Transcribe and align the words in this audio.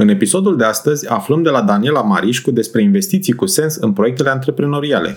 În 0.00 0.08
episodul 0.08 0.56
de 0.56 0.64
astăzi 0.64 1.08
aflăm 1.08 1.42
de 1.42 1.48
la 1.48 1.62
Daniela 1.62 2.02
Marișcu 2.02 2.50
despre 2.50 2.82
investiții 2.82 3.32
cu 3.32 3.46
sens 3.46 3.74
în 3.74 3.92
proiectele 3.92 4.30
antreprenoriale. 4.30 5.16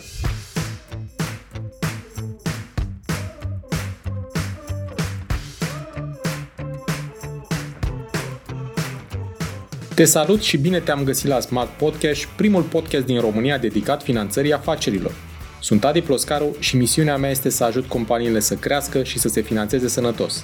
Te 9.96 10.04
salut 10.04 10.42
și 10.42 10.58
bine 10.58 10.80
te-am 10.80 11.04
găsit 11.04 11.28
la 11.28 11.40
Smart 11.40 11.70
Podcast, 11.70 12.26
primul 12.26 12.62
podcast 12.62 13.06
din 13.06 13.20
România 13.20 13.58
dedicat 13.58 14.04
finanțării 14.04 14.54
afacerilor. 14.54 15.12
Sunt 15.60 15.86
Adi 15.86 16.02
Ploscaru 16.02 16.56
și 16.60 16.78
misiunea 16.78 17.18
mea 17.18 17.30
este 17.30 17.50
să 17.50 17.64
ajut 17.64 17.86
companiile 17.86 18.40
să 18.40 18.56
crească 18.56 19.04
și 19.04 19.20
să 19.20 19.28
se 19.28 19.42
finanțeze 19.42 19.88
sănătos. 19.88 20.44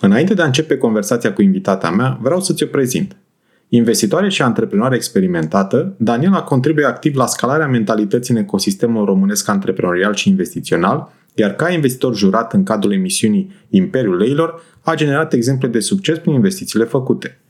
Înainte 0.00 0.34
de 0.34 0.42
a 0.42 0.44
începe 0.44 0.76
conversația 0.76 1.32
cu 1.32 1.42
invitata 1.42 1.90
mea, 1.90 2.18
vreau 2.20 2.40
să 2.40 2.52
ți-o 2.52 2.66
prezint. 2.66 3.16
Investitoare 3.68 4.28
și 4.28 4.42
antreprenoare 4.42 4.94
experimentată, 4.94 5.94
Daniela 5.98 6.42
contribuie 6.42 6.86
activ 6.86 7.16
la 7.16 7.26
scalarea 7.26 7.66
mentalității 7.66 8.34
în 8.34 8.40
ecosistemul 8.40 9.04
românesc 9.04 9.48
antreprenorial 9.48 10.14
și 10.14 10.28
investițional, 10.28 11.12
iar 11.34 11.50
ca 11.50 11.70
investitor 11.70 12.14
jurat 12.16 12.52
în 12.52 12.62
cadrul 12.62 12.92
emisiunii 12.92 13.52
Imperiul 13.68 14.16
Leilor, 14.16 14.62
a 14.80 14.94
generat 14.94 15.32
exemple 15.32 15.68
de 15.68 15.80
succes 15.80 16.18
prin 16.18 16.32
investițiile 16.32 16.84
făcute. 16.84 17.40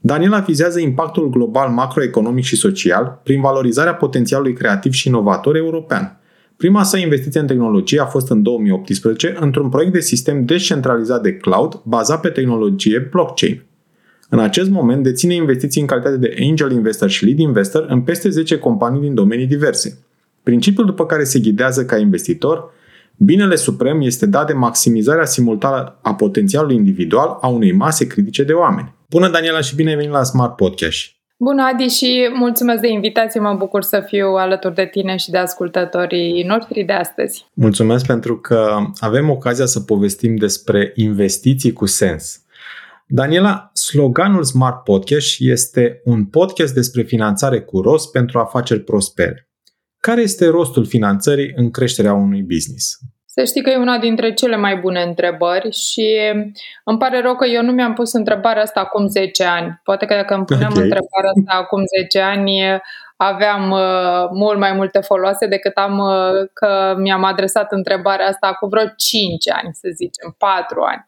Daniela 0.00 0.38
vizează 0.38 0.80
impactul 0.80 1.30
global 1.30 1.70
macroeconomic 1.70 2.44
și 2.44 2.56
social 2.56 3.20
prin 3.22 3.40
valorizarea 3.40 3.94
potențialului 3.94 4.52
creativ 4.52 4.92
și 4.92 5.08
inovator 5.08 5.56
european– 5.56 6.12
Prima 6.58 6.82
sa 6.82 6.98
investiție 6.98 7.40
în 7.40 7.46
tehnologie 7.46 8.00
a 8.00 8.06
fost 8.06 8.30
în 8.30 8.42
2018 8.42 9.36
într-un 9.40 9.68
proiect 9.68 9.92
de 9.92 10.00
sistem 10.00 10.44
descentralizat 10.44 11.22
de 11.22 11.36
cloud 11.36 11.80
bazat 11.84 12.20
pe 12.20 12.28
tehnologie 12.28 13.08
blockchain. 13.10 13.64
În 14.28 14.38
acest 14.38 14.70
moment 14.70 15.02
deține 15.02 15.34
investiții 15.34 15.80
în 15.80 15.86
calitate 15.86 16.16
de 16.16 16.36
angel 16.40 16.72
investor 16.72 17.08
și 17.08 17.24
lead 17.24 17.38
investor 17.38 17.86
în 17.88 18.00
peste 18.00 18.28
10 18.28 18.58
companii 18.58 19.00
din 19.00 19.14
domenii 19.14 19.46
diverse. 19.46 19.98
Principiul 20.42 20.86
după 20.86 21.06
care 21.06 21.24
se 21.24 21.38
ghidează 21.38 21.84
ca 21.84 21.98
investitor, 21.98 22.72
binele 23.16 23.56
suprem 23.56 24.00
este 24.00 24.26
dat 24.26 24.46
de 24.46 24.52
maximizarea 24.52 25.24
simultană 25.24 25.98
a 26.02 26.14
potențialului 26.14 26.76
individual 26.76 27.38
a 27.40 27.48
unei 27.48 27.72
mase 27.72 28.06
critice 28.06 28.42
de 28.42 28.52
oameni. 28.52 28.94
Bună, 29.08 29.30
Daniela, 29.30 29.60
și 29.60 29.74
bine 29.74 29.90
ai 29.90 29.96
venit 29.96 30.12
la 30.12 30.22
Smart 30.22 30.56
Podcast! 30.56 31.17
Bună, 31.40 31.62
Adi, 31.62 31.86
și 31.86 32.30
mulțumesc 32.34 32.80
de 32.80 32.88
invitație. 32.88 33.40
Mă 33.40 33.54
bucur 33.54 33.82
să 33.82 34.04
fiu 34.06 34.26
alături 34.26 34.74
de 34.74 34.86
tine 34.86 35.16
și 35.16 35.30
de 35.30 35.38
ascultătorii 35.38 36.42
noștri 36.42 36.82
de 36.82 36.92
astăzi. 36.92 37.46
Mulțumesc 37.54 38.06
pentru 38.06 38.38
că 38.38 38.76
avem 38.96 39.30
ocazia 39.30 39.66
să 39.66 39.80
povestim 39.80 40.36
despre 40.36 40.92
investiții 40.94 41.72
cu 41.72 41.86
sens. 41.86 42.42
Daniela, 43.06 43.70
sloganul 43.72 44.44
Smart 44.44 44.84
Podcast 44.84 45.36
este 45.38 46.00
un 46.04 46.24
podcast 46.24 46.74
despre 46.74 47.02
finanțare 47.02 47.60
cu 47.60 47.80
rost 47.80 48.10
pentru 48.10 48.38
afaceri 48.38 48.80
prospere. 48.80 49.48
Care 49.98 50.20
este 50.20 50.46
rostul 50.46 50.86
finanțării 50.86 51.52
în 51.56 51.70
creșterea 51.70 52.12
unui 52.12 52.42
business? 52.42 52.98
Să 53.38 53.44
știi 53.44 53.62
că 53.62 53.70
e 53.70 53.76
una 53.76 53.98
dintre 53.98 54.32
cele 54.32 54.56
mai 54.56 54.76
bune 54.76 55.02
întrebări 55.02 55.70
și 55.70 56.18
îmi 56.84 56.98
pare 56.98 57.20
rău 57.20 57.34
că 57.36 57.46
eu 57.46 57.62
nu 57.62 57.72
mi-am 57.72 57.94
pus 57.94 58.12
întrebarea 58.12 58.62
asta 58.62 58.80
acum 58.80 59.06
10 59.06 59.44
ani. 59.44 59.80
Poate 59.84 60.06
că 60.06 60.14
dacă 60.14 60.34
îmi 60.34 60.44
puneam 60.44 60.70
okay. 60.70 60.82
întrebarea 60.82 61.30
asta 61.36 61.58
acum 61.62 61.82
10 62.02 62.20
ani, 62.20 62.60
aveam 63.16 63.70
uh, 63.70 64.28
mult 64.32 64.58
mai 64.58 64.72
multe 64.72 65.00
foloase 65.00 65.46
decât 65.46 65.76
am 65.76 65.98
uh, 65.98 66.48
că 66.52 66.94
mi-am 66.98 67.24
adresat 67.24 67.72
întrebarea 67.72 68.26
asta 68.26 68.46
acum 68.46 68.68
vreo 68.68 68.84
5 68.96 69.50
ani, 69.50 69.68
să 69.72 69.88
zicem, 69.94 70.34
4 70.38 70.80
ani. 70.82 71.06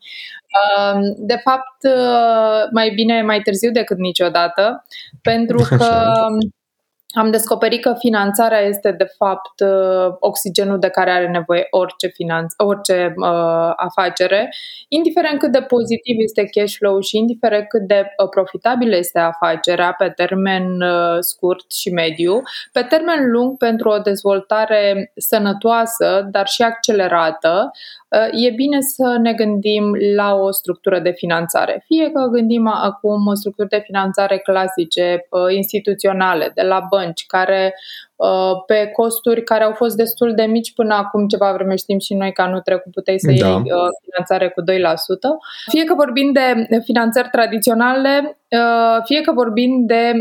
Uh, 0.60 1.00
de 1.16 1.36
fapt, 1.44 1.78
uh, 1.82 2.69
mai 2.72 2.90
bine 2.94 3.22
mai 3.22 3.40
târziu 3.40 3.70
decât 3.70 3.98
niciodată, 3.98 4.84
pentru 5.22 5.66
că 5.69 5.86
am 7.12 7.31
descoperit 7.31 7.81
că 7.81 7.94
finanțarea 7.98 8.60
este 8.60 8.93
de 8.93 9.06
fapt 9.16 9.60
uh, 9.60 10.15
oxigenul 10.19 10.78
de 10.78 10.88
care 10.88 11.10
are 11.10 11.28
nevoie 11.28 11.66
orice, 11.71 12.06
finanț, 12.06 12.53
orice 12.56 13.15
uh, 13.16 13.72
afacere, 13.76 14.54
indiferent 14.88 15.38
cât 15.38 15.53
de 15.53 15.62
pozitiv 15.62 16.16
este 16.19 16.44
cash 16.44 16.75
flow 16.78 17.00
și 17.00 17.16
indiferent 17.19 17.69
cât 17.69 17.87
de 17.87 18.04
uh, 18.22 18.28
profitabilă 18.28 18.97
este 18.97 19.19
afacerea 19.19 19.94
pe 19.99 20.09
termen 20.09 20.81
uh, 20.81 21.16
scurt 21.20 21.72
și 21.72 21.93
mediu, 21.93 22.43
pe 22.72 22.82
termen 22.82 23.31
lung 23.31 23.56
pentru 23.56 23.88
o 23.88 23.99
dezvoltare 23.99 25.12
sănătoasă, 25.16 26.28
dar 26.31 26.47
și 26.47 26.62
accelerată, 26.62 27.70
uh, 28.09 28.44
e 28.47 28.50
bine 28.50 28.81
să 28.81 29.16
ne 29.20 29.32
gândim 29.32 29.97
la 30.16 30.34
o 30.34 30.50
structură 30.50 30.99
de 30.99 31.10
finanțare. 31.10 31.84
Fie 31.87 32.10
că 32.10 32.26
gândim 32.31 32.66
acum 32.66 33.34
structuri 33.34 33.69
de 33.69 33.82
finanțare 33.84 34.38
clasice, 34.38 35.26
uh, 35.31 35.54
instituționale, 35.54 36.53
de 36.54 36.62
la 36.62 36.87
bănci, 36.91 37.00
care 37.27 37.75
Uh, 38.21 38.62
pe 38.66 38.91
costuri 38.93 39.44
care 39.44 39.65
au 39.65 39.72
fost 39.72 39.97
destul 39.97 40.34
de 40.34 40.43
mici 40.43 40.75
până 40.75 40.94
acum 40.94 41.27
ceva 41.27 41.53
vreme 41.53 41.77
știm 41.77 41.99
și 41.99 42.15
noi 42.15 42.33
că 42.33 42.43
anul 42.43 42.61
trecut 42.61 42.93
puteai 42.93 43.19
să 43.19 43.33
da. 43.38 43.47
iei 43.47 43.56
uh, 43.56 43.91
finanțare 44.05 44.49
cu 44.49 44.61
2%. 44.62 44.65
Fie 45.71 45.84
că 45.84 45.94
vorbim 45.94 46.33
de 46.33 46.66
finanțări 46.84 47.28
tradiționale, 47.31 48.38
uh, 48.49 49.03
fie 49.05 49.21
că 49.21 49.33
vorbim 49.33 49.87
de 49.87 50.12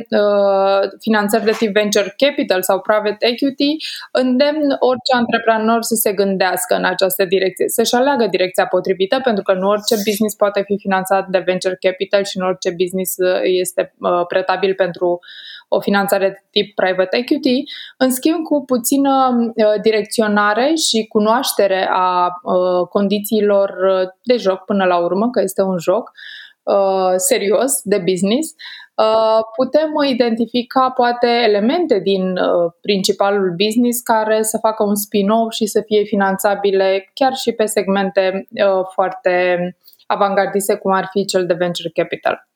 finanțări 0.99 1.43
de 1.43 1.51
tip 1.51 1.73
venture 1.73 2.13
capital 2.17 2.61
sau 2.61 2.79
private 2.79 3.25
equity, 3.27 3.75
îndemn 4.11 4.75
orice 4.79 5.13
antreprenor 5.15 5.81
să 5.81 5.95
se 5.95 6.13
gândească 6.13 6.75
în 6.75 6.85
această 6.85 7.25
direcție, 7.25 7.67
să-și 7.67 7.95
aleagă 7.95 8.27
direcția 8.27 8.65
potrivită, 8.65 9.19
pentru 9.23 9.43
că 9.43 9.53
nu 9.53 9.67
orice 9.67 9.95
business 10.05 10.35
poate 10.35 10.61
fi 10.65 10.77
finanțat 10.77 11.27
de 11.27 11.43
venture 11.45 11.77
capital 11.79 12.23
și 12.23 12.37
nu 12.37 12.45
orice 12.45 12.71
business 12.77 13.15
este 13.43 13.93
pretabil 14.27 14.73
pentru 14.73 15.19
o 15.69 15.79
finanțare 15.79 16.29
de 16.29 16.47
tip 16.51 16.75
private 16.75 17.17
equity, 17.17 17.63
în 17.97 18.11
schimb 18.11 18.43
cu 18.43 18.63
puțină 18.65 19.29
uh, 19.37 19.81
direcționare 19.81 20.73
și 20.73 21.05
cunoaștere 21.07 21.87
a 21.91 22.25
uh, 22.43 22.87
condițiilor 22.89 23.69
uh, 23.69 24.07
de 24.23 24.37
joc 24.37 24.65
până 24.65 24.85
la 24.85 24.97
urmă, 24.97 25.29
că 25.29 25.41
este 25.41 25.61
un 25.61 25.77
joc 25.77 26.11
serios 27.15 27.81
de 27.83 27.97
business, 27.97 28.53
putem 29.55 29.91
identifica 30.09 30.89
poate 30.89 31.27
elemente 31.27 31.99
din 31.99 32.33
principalul 32.81 33.55
business 33.65 34.01
care 34.01 34.41
să 34.41 34.57
facă 34.57 34.83
un 34.83 34.95
spin-off 34.95 35.51
și 35.51 35.65
să 35.65 35.81
fie 35.85 36.03
finanțabile 36.03 37.09
chiar 37.13 37.35
și 37.35 37.51
pe 37.51 37.65
segmente 37.65 38.47
foarte 38.93 39.57
avangardiste, 40.09 40.75
cum 40.75 40.91
ar 40.91 41.07
fi 41.11 41.25
cel 41.25 41.45
de 41.45 41.53
venture 41.53 41.89
capital. 41.89 42.47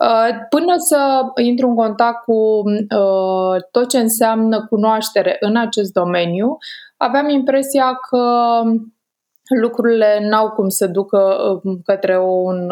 Uh, 0.00 0.38
până 0.48 0.74
să 0.76 1.22
intru 1.42 1.68
în 1.68 1.74
contact 1.74 2.24
cu 2.24 2.32
uh, 2.32 3.62
tot 3.70 3.88
ce 3.88 3.98
înseamnă 3.98 4.66
cunoaștere 4.66 5.36
în 5.40 5.56
acest 5.56 5.92
domeniu, 5.92 6.56
aveam 6.96 7.28
impresia 7.28 7.98
că 8.08 8.24
lucrurile 9.60 10.18
n-au 10.28 10.50
cum 10.50 10.68
să 10.68 10.86
ducă 10.86 11.36
uh, 11.64 11.78
către 11.84 12.18
un 12.18 12.68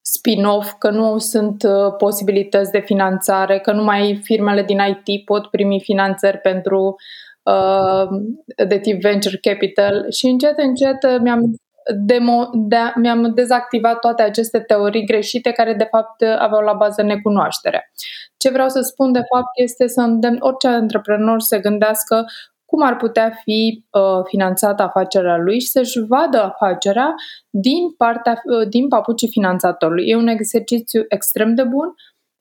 spin-off, 0.00 0.72
că 0.78 0.90
nu 0.90 1.18
sunt 1.18 1.62
posibilități 1.98 2.70
de 2.70 2.78
finanțare, 2.80 3.58
că 3.58 3.72
numai 3.72 4.20
firmele 4.22 4.62
din 4.62 4.78
IT 4.78 5.24
pot 5.24 5.46
primi 5.46 5.80
finanțări 5.80 6.38
pentru 6.38 6.96
de 8.66 8.78
tip 8.78 9.00
venture 9.00 9.36
capital 9.36 10.10
și 10.10 10.26
încet, 10.26 10.58
încet 10.58 11.20
mi-am 11.20 11.54
demo, 12.04 12.50
de, 12.52 12.76
mi-am 12.96 13.34
dezactivat 13.34 13.98
toate 13.98 14.22
aceste 14.22 14.60
teorii 14.60 15.06
greșite 15.06 15.50
care 15.50 15.74
de 15.74 15.88
fapt 15.90 16.22
aveau 16.38 16.62
la 16.62 16.72
bază 16.72 17.02
necunoașterea. 17.02 17.90
Ce 18.36 18.50
vreau 18.50 18.68
să 18.68 18.80
spun 18.80 19.12
de 19.12 19.22
fapt 19.34 19.50
este 19.54 19.86
să 19.86 20.00
îndemn 20.00 20.36
orice 20.40 20.68
antreprenor 20.68 21.40
să 21.40 21.58
gândească 21.58 22.24
cum 22.64 22.82
ar 22.82 22.96
putea 22.96 23.30
fi 23.42 23.84
uh, 23.90 24.24
finanțată 24.24 24.82
afacerea 24.82 25.36
lui 25.36 25.60
și 25.60 25.66
să-și 25.66 25.98
vadă 26.08 26.42
afacerea 26.42 27.14
din, 27.50 27.90
partea, 27.96 28.42
uh, 28.44 28.68
din 28.68 28.88
papucii 28.88 29.28
finanțatorului. 29.28 30.08
E 30.08 30.16
un 30.16 30.26
exercițiu 30.26 31.04
extrem 31.08 31.54
de 31.54 31.62
bun, 31.62 31.94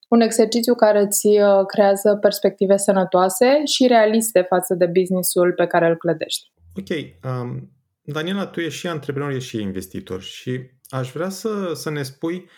un 0.08 0.22
exercițiu 0.22 0.76
care 0.76 1.02
îți 1.02 1.28
uh, 1.28 1.66
creează 1.68 2.18
perspective 2.22 2.78
sănătoase 2.78 3.62
și 3.66 3.88
realiste 3.88 4.42
față 4.50 4.74
de 4.74 4.86
businessul 4.86 5.54
pe 5.54 5.66
care 5.66 5.88
îl 5.88 5.98
clădești. 5.98 6.52
Ok. 6.76 6.90
Um, 7.32 7.70
Daniela, 8.01 8.45
tu 8.45 8.59
ești 8.59 8.80
și 8.80 8.88
antreprenor, 8.88 9.31
ești 9.31 9.50
și 9.50 9.62
investitor 9.62 10.21
și 10.21 10.59
aș 10.89 11.12
vrea 11.12 11.30
să, 11.30 11.71
să 11.74 11.89
ne 11.89 12.03
spui 12.03 12.50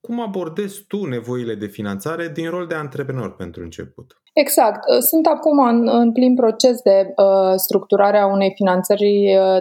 cum 0.00 0.20
abordezi 0.20 0.84
tu 0.88 1.04
nevoile 1.04 1.54
de 1.54 1.66
finanțare 1.66 2.28
din 2.28 2.50
rol 2.50 2.66
de 2.66 2.74
antreprenor 2.74 3.36
pentru 3.36 3.62
început? 3.62 4.22
Exact. 4.32 4.80
Sunt 5.00 5.26
acum 5.26 5.58
în, 5.58 5.88
în 5.88 6.12
plin 6.12 6.34
proces 6.34 6.80
de 6.80 7.14
uh, 7.16 7.52
structurare 7.56 8.18
a 8.18 8.26
unei 8.26 8.52
finanțări 8.54 9.36
uh, 9.36 9.58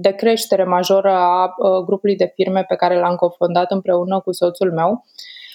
de 0.00 0.10
creștere 0.10 0.64
majoră 0.64 1.10
a 1.10 1.44
uh, 1.44 1.84
grupului 1.84 2.16
de 2.16 2.32
firme 2.34 2.64
pe 2.68 2.74
care 2.74 2.98
l-am 2.98 3.14
cofondat 3.14 3.70
împreună 3.70 4.20
cu 4.20 4.32
soțul 4.32 4.72
meu 4.72 5.04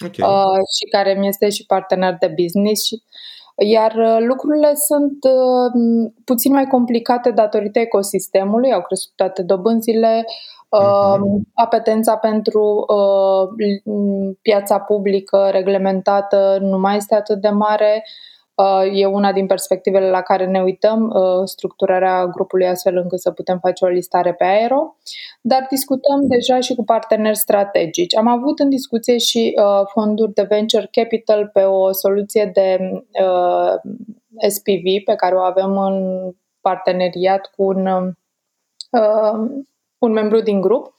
okay. 0.04 0.30
uh, 0.30 0.60
și 0.76 0.90
care 0.90 1.18
mi 1.18 1.28
este 1.28 1.48
și 1.48 1.66
partener 1.66 2.16
de 2.20 2.34
business. 2.42 2.88
Iar 2.90 2.98
uh, 2.98 3.02
lucrurile 4.18 4.72
sunt 4.74 5.24
uh, 5.24 6.10
puțin 6.24 6.52
mai 6.52 6.66
complicate 6.66 7.30
datorită 7.30 7.78
ecosistemului, 7.78 8.72
au 8.72 8.82
crescut 8.82 9.16
toate 9.16 9.42
dobânzile, 9.42 10.24
uh, 10.68 11.40
apetența 11.54 12.16
pentru 12.16 12.84
uh, 12.88 13.48
piața 14.42 14.78
publică 14.78 15.48
reglementată 15.52 16.58
nu 16.60 16.78
mai 16.78 16.96
este 16.96 17.14
atât 17.14 17.40
de 17.40 17.48
mare. 17.48 18.04
Uh, 18.56 19.00
e 19.00 19.06
una 19.06 19.32
din 19.32 19.46
perspectivele 19.46 20.10
la 20.10 20.22
care 20.22 20.46
ne 20.46 20.62
uităm, 20.62 21.08
uh, 21.08 21.44
structurarea 21.44 22.26
grupului 22.26 22.66
astfel 22.66 22.96
încât 22.96 23.20
să 23.20 23.30
putem 23.30 23.58
face 23.58 23.84
o 23.84 23.88
listare 23.88 24.34
pe 24.34 24.44
aero, 24.44 24.96
dar 25.40 25.66
discutăm 25.70 26.26
deja 26.26 26.60
și 26.60 26.74
cu 26.74 26.84
parteneri 26.84 27.36
strategici. 27.36 28.16
Am 28.16 28.26
avut 28.26 28.58
în 28.58 28.68
discuție 28.68 29.18
și 29.18 29.54
uh, 29.56 29.86
fonduri 29.92 30.32
de 30.32 30.42
venture 30.42 30.88
capital 30.90 31.50
pe 31.52 31.62
o 31.62 31.92
soluție 31.92 32.50
de 32.52 32.78
SPV 34.48 35.04
pe 35.04 35.14
care 35.14 35.34
o 35.34 35.40
avem 35.40 35.78
în 35.78 36.30
parteneriat 36.60 37.50
cu 37.56 37.62
un, 37.62 37.86
un 39.98 40.12
membru 40.12 40.40
din 40.40 40.60
grup 40.60 40.95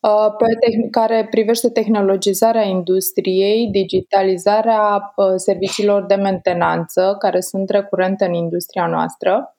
Uh, 0.00 0.34
pe 0.36 0.46
care 0.90 1.26
privește 1.30 1.70
tehnologizarea 1.70 2.62
industriei, 2.62 3.68
digitalizarea 3.70 5.12
uh, 5.16 5.32
serviciilor 5.36 6.06
de 6.06 6.14
mentenanță, 6.14 7.16
care 7.18 7.40
sunt 7.40 7.70
recurente 7.70 8.24
în 8.24 8.32
industria 8.32 8.86
noastră. 8.86 9.56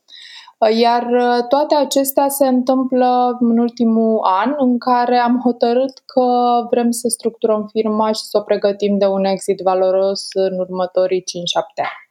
Uh, 0.58 0.78
iar 0.78 1.08
toate 1.50 1.76
acestea 1.76 2.28
se 2.28 2.48
întâmplă 2.48 3.38
în 3.40 3.58
ultimul 3.58 4.20
an 4.24 4.54
în 4.58 4.78
care 4.78 5.18
am 5.18 5.40
hotărât 5.44 5.94
că 6.06 6.26
vrem 6.70 6.92
să 6.92 7.08
structurăm 7.08 7.68
firma 7.72 8.08
și 8.12 8.22
să 8.22 8.38
o 8.38 8.42
pregătim 8.42 8.98
de 8.98 9.06
un 9.06 9.26
exit 9.26 9.60
valoros 9.60 10.28
în 10.34 10.60
următorii 10.60 11.22
5-7 11.22 11.24
ani. 11.76 12.09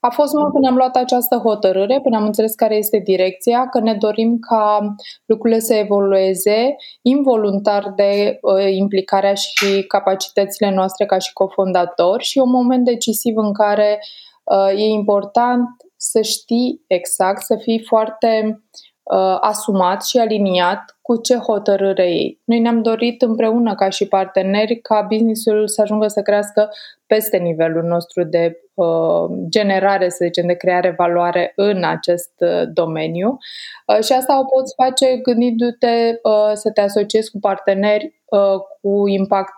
A 0.00 0.10
fost 0.10 0.32
mult 0.32 0.52
până 0.52 0.68
am 0.68 0.76
luat 0.76 0.96
această 0.96 1.36
hotărâre, 1.36 2.00
până 2.00 2.16
am 2.16 2.24
înțeles 2.24 2.54
care 2.54 2.76
este 2.76 2.98
direcția, 2.98 3.68
că 3.68 3.80
ne 3.80 3.94
dorim 3.94 4.38
ca 4.38 4.94
lucrurile 5.24 5.60
să 5.60 5.74
evolueze 5.74 6.76
involuntar 7.02 7.92
de 7.96 8.38
uh, 8.42 8.72
implicarea 8.72 9.34
și 9.34 9.84
capacitățile 9.88 10.70
noastre 10.70 11.06
ca 11.06 11.18
și 11.18 11.32
cofondatori 11.32 12.24
și 12.24 12.38
un 12.38 12.50
moment 12.50 12.84
decisiv 12.84 13.36
în 13.36 13.52
care 13.52 14.00
uh, 14.44 14.68
e 14.68 14.84
important 14.84 15.68
să 15.96 16.20
știi 16.20 16.84
exact, 16.86 17.42
să 17.42 17.56
fii 17.56 17.84
foarte 17.86 18.62
uh, 19.02 19.36
asumat 19.40 20.04
și 20.04 20.18
aliniat 20.18 20.98
cu 21.10 21.16
ce 21.16 21.36
hotărâre 21.36 22.08
ei. 22.08 22.40
Noi 22.44 22.58
ne-am 22.58 22.82
dorit 22.82 23.22
împreună 23.22 23.74
ca 23.74 23.88
și 23.88 24.08
parteneri 24.08 24.80
ca 24.80 25.06
businessul 25.08 25.68
să 25.68 25.80
ajungă 25.80 26.06
să 26.06 26.22
crească 26.22 26.70
peste 27.06 27.36
nivelul 27.36 27.82
nostru 27.82 28.24
de 28.24 28.60
uh, 28.74 29.30
generare, 29.48 30.08
să 30.08 30.24
zicem, 30.24 30.46
de 30.46 30.52
creare 30.52 30.94
valoare 30.96 31.52
în 31.56 31.84
acest 31.84 32.32
uh, 32.38 32.62
domeniu. 32.72 33.38
Uh, 33.86 34.04
și 34.04 34.12
asta 34.12 34.40
o 34.40 34.44
poți 34.44 34.74
face 34.74 35.16
gândindu-te 35.16 36.18
uh, 36.22 36.50
să 36.54 36.70
te 36.70 36.80
asociezi 36.80 37.30
cu 37.30 37.38
parteneri 37.38 38.20
uh, 38.24 38.60
cu 38.80 39.08
impact 39.08 39.54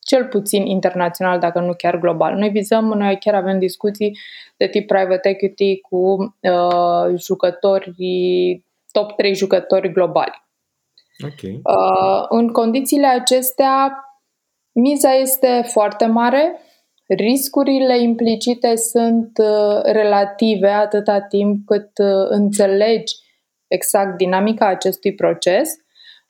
cel 0.00 0.24
puțin 0.26 0.66
internațional, 0.66 1.38
dacă 1.38 1.60
nu 1.60 1.72
chiar 1.76 1.98
global. 1.98 2.34
Noi 2.34 2.48
vizăm, 2.48 2.84
noi 2.84 3.18
chiar 3.18 3.34
avem 3.34 3.58
discuții 3.58 4.18
de 4.56 4.66
tip 4.66 4.86
private 4.86 5.28
equity 5.28 5.80
cu 5.80 6.34
uh, 6.40 7.18
jucători, 7.18 7.94
top 8.98 9.12
3 9.16 9.34
jucători 9.34 9.92
globali. 9.92 10.44
Okay. 11.24 11.60
Uh, 11.62 12.24
în 12.28 12.48
condițiile 12.48 13.06
acestea, 13.06 14.04
miza 14.72 15.14
este 15.14 15.64
foarte 15.72 16.06
mare, 16.06 16.60
riscurile 17.08 18.00
implicite 18.02 18.76
sunt 18.76 19.38
uh, 19.38 19.82
relative 19.82 20.68
atâta 20.68 21.20
timp 21.20 21.66
cât 21.66 21.90
uh, 21.98 22.26
înțelegi 22.28 23.14
exact 23.66 24.16
dinamica 24.16 24.66
acestui 24.66 25.14
proces 25.14 25.68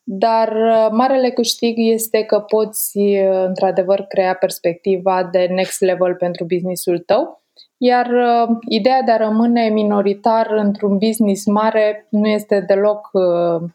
dar 0.08 0.48
uh, 0.48 0.88
marele 0.90 1.30
câștig 1.30 1.74
este 1.78 2.22
că 2.22 2.40
poți, 2.40 2.98
uh, 2.98 3.44
într-adevăr, 3.46 4.00
crea 4.00 4.34
perspectiva 4.34 5.24
de 5.24 5.46
next 5.46 5.80
level 5.80 6.14
pentru 6.14 6.44
businessul 6.44 6.98
tău. 6.98 7.44
Iar 7.76 8.06
uh, 8.06 8.56
ideea 8.68 9.02
de 9.02 9.10
a 9.10 9.16
rămâne 9.16 9.68
minoritar 9.68 10.50
într-un 10.50 10.98
business 10.98 11.46
mare 11.46 12.06
nu 12.10 12.28
este 12.28 12.60
deloc 12.60 13.10
uh, 13.12 13.68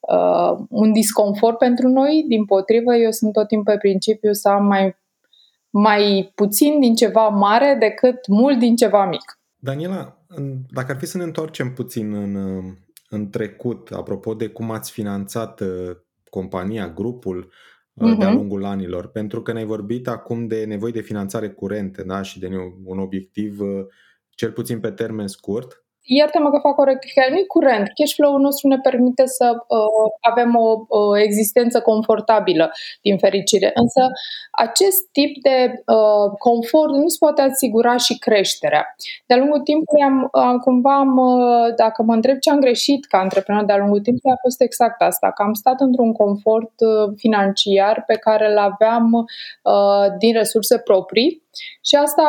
uh, 0.00 0.58
un 0.68 0.92
disconfort 0.92 1.58
pentru 1.58 1.88
noi. 1.88 2.24
Din 2.28 2.44
potrivă, 2.44 2.94
eu 2.94 3.10
sunt 3.10 3.32
tot 3.32 3.48
timpul 3.48 3.72
pe 3.72 3.78
principiu 3.78 4.32
să 4.32 4.48
am 4.48 4.66
mai, 4.66 4.96
mai 5.70 6.32
puțin 6.34 6.80
din 6.80 6.94
ceva 6.94 7.28
mare 7.28 7.76
decât 7.80 8.26
mult 8.26 8.58
din 8.58 8.76
ceva 8.76 9.06
mic. 9.06 9.38
Daniela, 9.56 10.16
dacă 10.70 10.92
ar 10.92 10.98
fi 10.98 11.06
să 11.06 11.18
ne 11.18 11.24
întoarcem 11.24 11.72
puțin 11.72 12.14
în, 12.14 12.36
în 13.08 13.30
trecut, 13.30 13.90
apropo 13.90 14.34
de 14.34 14.46
cum 14.46 14.70
ați 14.70 14.90
finanțat 14.90 15.60
uh, 15.60 15.96
compania, 16.30 16.88
grupul 16.88 17.50
uh-huh. 18.00 18.18
de-a 18.18 18.32
lungul 18.32 18.64
anilor, 18.64 19.06
pentru 19.06 19.42
că 19.42 19.52
ne-ai 19.52 19.64
vorbit 19.64 20.08
acum 20.08 20.46
de 20.46 20.64
nevoi 20.64 20.92
de 20.92 21.00
finanțare 21.00 21.50
curente 21.50 22.02
da? 22.02 22.22
și 22.22 22.38
de 22.38 22.48
un 22.84 22.98
obiectiv 22.98 23.60
uh, 23.60 23.86
cel 24.30 24.52
puțin 24.52 24.80
pe 24.80 24.90
termen 24.90 25.26
scurt 25.26 25.83
iartă-mă 26.04 26.50
că 26.50 26.58
fac 26.62 26.78
o 26.78 26.84
rectificare, 26.84 27.30
nu 27.30 27.44
curent. 27.46 27.86
Cash 27.94 28.14
flow-ul 28.14 28.40
nostru 28.40 28.68
ne 28.68 28.78
permite 28.78 29.26
să 29.26 29.46
uh, 29.68 30.10
avem 30.20 30.56
o 30.56 30.68
uh, 30.88 31.22
existență 31.22 31.80
confortabilă, 31.80 32.72
din 33.02 33.18
fericire. 33.18 33.70
Însă 33.74 34.02
acest 34.50 35.00
tip 35.12 35.42
de 35.42 35.82
uh, 35.86 36.26
confort 36.38 36.92
nu 36.92 37.08
se 37.08 37.16
poate 37.20 37.42
asigura 37.42 37.96
și 37.96 38.18
creșterea. 38.18 38.94
De-a 39.26 39.36
lungul 39.36 39.60
timpului 39.60 40.02
am, 40.02 40.28
am 40.32 40.58
cumva, 40.58 40.94
am, 40.98 41.16
uh, 41.16 41.74
dacă 41.76 42.02
mă 42.02 42.14
întreb 42.14 42.38
ce 42.38 42.50
am 42.50 42.60
greșit 42.60 43.06
ca 43.06 43.18
antreprenor 43.18 43.64
de-a 43.64 43.76
lungul 43.76 44.00
timpului, 44.00 44.36
a 44.36 44.40
fost 44.42 44.60
exact 44.60 45.00
asta, 45.02 45.30
că 45.30 45.42
am 45.42 45.52
stat 45.52 45.80
într-un 45.80 46.12
confort 46.12 46.72
uh, 46.80 47.12
financiar 47.16 48.04
pe 48.06 48.14
care 48.14 48.50
îl 48.50 48.58
aveam 48.58 49.12
uh, 49.12 50.06
din 50.18 50.32
resurse 50.32 50.78
proprii 50.78 51.42
și 51.80 51.94
asta 51.94 52.22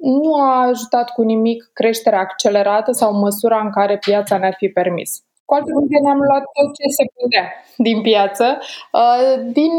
nu 0.00 0.34
a 0.34 0.66
ajutat 0.66 1.10
cu 1.10 1.22
nimic 1.22 1.70
creșterea 1.72 2.18
accelerată 2.18 2.92
sau 2.92 3.12
măsura 3.12 3.60
în 3.60 3.70
care 3.70 3.96
piața 3.96 4.38
ne-ar 4.38 4.54
fi 4.56 4.68
permis. 4.68 5.20
Cu 5.44 5.54
alte 5.54 5.72
cuvinte, 5.72 5.98
ne-am 6.02 6.18
luat 6.18 6.42
tot 6.42 6.74
ce 6.74 6.88
se 6.88 7.04
putea 7.20 7.52
din 7.76 8.00
piață, 8.00 8.58
uh, 8.92 9.42
din, 9.52 9.72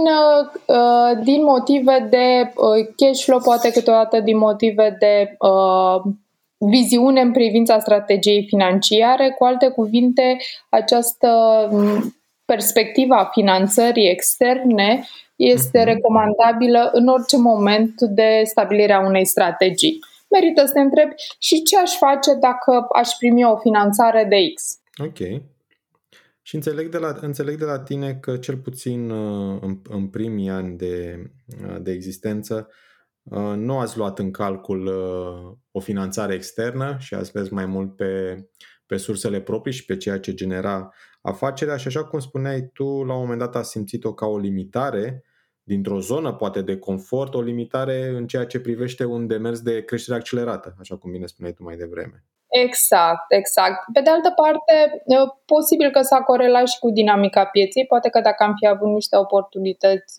uh, 0.65 1.23
din 1.23 1.43
motive 1.43 2.07
de 2.09 2.51
uh, 2.55 2.87
cash 2.95 3.23
flow, 3.23 3.39
poate 3.39 3.71
câteodată 3.71 4.19
din 4.19 4.37
motive 4.37 4.95
de 4.99 5.37
viziune 6.57 7.21
în 7.21 7.31
privința 7.31 7.79
strategiei 7.79 8.45
financiare. 8.47 9.29
Cu 9.29 9.43
alte 9.43 9.67
cuvinte, 9.67 10.37
această 10.69 11.29
mm, 11.71 12.15
perspectiva 12.45 13.29
finanțării 13.31 14.09
externe 14.09 15.03
este 15.37 15.77
mhm. 15.77 15.87
recomandabilă 15.87 16.89
în 16.93 17.07
orice 17.07 17.37
moment 17.37 18.01
de 18.01 18.41
stabilirea 18.45 18.99
unei 18.99 19.25
strategii. 19.25 19.99
Merită 20.29 20.65
să 20.65 20.73
te 20.73 20.79
întrebi 20.79 21.13
și 21.39 21.61
ce 21.61 21.77
aș 21.77 21.91
face 21.97 22.33
dacă 22.33 22.87
aș 22.93 23.09
primi 23.17 23.45
o 23.45 23.57
finanțare 23.57 24.25
de 24.29 24.35
X. 24.53 24.79
Ok. 24.97 25.41
Și 26.41 26.55
înțeleg 26.55 26.89
de 26.89 26.97
la, 26.97 27.17
înțeleg 27.21 27.57
de 27.57 27.65
la 27.65 27.79
tine 27.79 28.15
că 28.15 28.37
cel 28.37 28.57
puțin 28.57 29.09
uh, 29.09 29.57
în, 29.61 29.81
în 29.89 30.07
primii 30.07 30.49
ani 30.49 30.77
de, 30.77 31.23
uh, 31.63 31.77
de 31.81 31.91
existență 31.91 32.69
uh, 33.23 33.53
nu 33.55 33.79
ați 33.79 33.97
luat 33.97 34.19
în 34.19 34.31
calcul 34.31 34.87
o 35.71 35.79
finanțare 35.79 36.33
externă 36.33 36.97
și 36.99 37.13
ați 37.13 37.31
mers 37.33 37.49
mai 37.49 37.65
mult 37.65 37.95
pe, 37.95 38.37
pe 38.85 38.97
sursele 38.97 39.41
proprii 39.41 39.73
și 39.73 39.85
pe 39.85 39.97
ceea 39.97 40.19
ce 40.19 40.33
genera 40.33 40.93
afacerea 41.27 41.77
și 41.77 41.87
așa 41.87 42.03
cum 42.03 42.19
spuneai 42.19 42.69
tu, 42.73 42.83
la 42.83 43.13
un 43.13 43.19
moment 43.19 43.39
dat 43.39 43.55
ați 43.55 43.69
simțit-o 43.69 44.13
ca 44.13 44.25
o 44.25 44.37
limitare 44.37 45.23
dintr-o 45.63 45.99
zonă 45.99 46.33
poate 46.33 46.61
de 46.61 46.77
confort, 46.77 47.33
o 47.33 47.41
limitare 47.41 48.07
în 48.07 48.27
ceea 48.27 48.45
ce 48.45 48.59
privește 48.59 49.05
un 49.05 49.27
demers 49.27 49.61
de 49.61 49.83
creștere 49.83 50.17
accelerată, 50.17 50.75
așa 50.79 50.97
cum 50.97 51.11
bine 51.11 51.25
spuneai 51.25 51.53
tu 51.53 51.63
mai 51.63 51.75
devreme. 51.75 52.23
Exact, 52.47 53.25
exact. 53.27 53.79
Pe 53.93 54.01
de 54.01 54.09
altă 54.09 54.33
parte, 54.35 55.03
posibil 55.45 55.91
că 55.91 56.01
s-a 56.01 56.21
corelat 56.21 56.67
și 56.67 56.79
cu 56.79 56.89
dinamica 56.89 57.45
pieței, 57.45 57.85
poate 57.85 58.09
că 58.09 58.19
dacă 58.21 58.43
am 58.43 58.53
fi 58.59 58.67
avut 58.67 58.87
niște 58.87 59.17
oportunități 59.17 60.15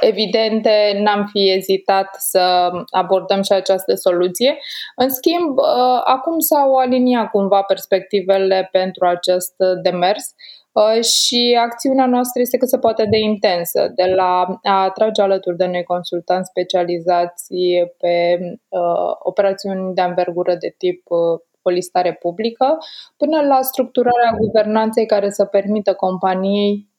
evidente, 0.00 0.98
n-am 1.02 1.26
fi 1.30 1.50
ezitat 1.50 2.08
să 2.18 2.70
abordăm 2.90 3.42
și 3.42 3.52
această 3.52 3.94
soluție. 3.94 4.58
În 4.96 5.10
schimb, 5.10 5.58
acum 6.04 6.38
s-au 6.38 6.74
aliniat 6.74 7.30
cumva 7.30 7.62
perspectivele 7.62 8.68
pentru 8.72 9.06
acest 9.06 9.54
demers 9.82 10.34
Uh, 10.72 11.02
și 11.04 11.58
acțiunea 11.60 12.06
noastră 12.06 12.40
este 12.40 12.56
cât 12.56 12.68
se 12.68 12.78
poate 12.78 13.04
de 13.04 13.18
intensă, 13.18 13.92
de 13.94 14.04
la 14.04 14.58
a 14.62 14.82
atrage 14.82 15.22
alături 15.22 15.56
de 15.56 15.66
noi 15.66 15.82
consultanți 15.82 16.48
specializați 16.48 17.54
pe 17.98 18.38
uh, 18.68 19.12
operațiuni 19.18 19.94
de 19.94 20.02
învergură 20.02 20.54
de 20.54 20.74
tip 20.78 21.02
uh, 21.04 21.40
o 21.62 21.70
listare 21.70 22.12
publică, 22.12 22.78
până 23.16 23.40
la 23.42 23.62
structurarea 23.62 24.36
guvernanței 24.38 25.06
care 25.06 25.30
să 25.30 25.44
permită 25.44 25.94
companiei 25.94 26.89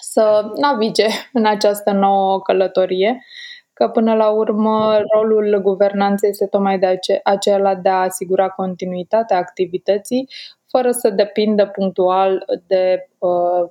să 0.00 0.52
navige 0.56 1.06
în 1.32 1.46
această 1.46 1.90
nouă 1.90 2.40
călătorie, 2.42 3.24
că 3.72 3.88
până 3.88 4.14
la 4.14 4.30
urmă 4.30 5.00
rolul 5.14 5.60
guvernanței 5.62 6.30
este 6.30 6.46
tocmai 6.46 6.78
de 6.78 6.86
ace- 6.86 7.20
acela 7.22 7.74
de 7.74 7.88
a 7.88 8.02
asigura 8.02 8.48
continuitatea 8.48 9.36
activității 9.36 10.28
fără 10.68 10.90
să 10.90 11.10
depindă 11.10 11.66
punctual 11.66 12.44
de 12.66 13.08
uh, 13.18 13.68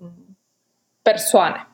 persoane. 1.01 1.67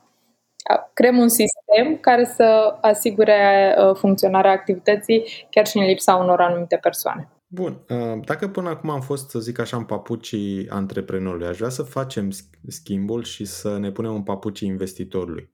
Creăm 0.93 1.17
un 1.17 1.27
sistem 1.27 1.97
care 2.01 2.25
să 2.25 2.77
asigure 2.81 3.75
uh, 3.79 3.95
funcționarea 3.95 4.51
activității 4.51 5.47
chiar 5.49 5.67
și 5.67 5.77
în 5.77 5.85
lipsa 5.85 6.15
unor 6.15 6.41
anumite 6.41 6.77
persoane. 6.77 7.27
Bun, 7.51 7.85
uh, 7.89 8.19
dacă 8.25 8.47
până 8.47 8.69
acum 8.69 8.89
am 8.89 9.01
fost, 9.01 9.29
să 9.29 9.39
zic 9.39 9.59
așa, 9.59 9.77
în 9.77 9.83
papucii 9.83 10.67
antreprenorului, 10.69 11.47
aș 11.47 11.57
vrea 11.57 11.69
să 11.69 11.83
facem 11.83 12.29
schimbul 12.67 13.23
și 13.23 13.45
să 13.45 13.77
ne 13.77 13.91
punem 13.91 14.13
în 14.13 14.23
papucii 14.23 14.67
investitorului. 14.67 15.51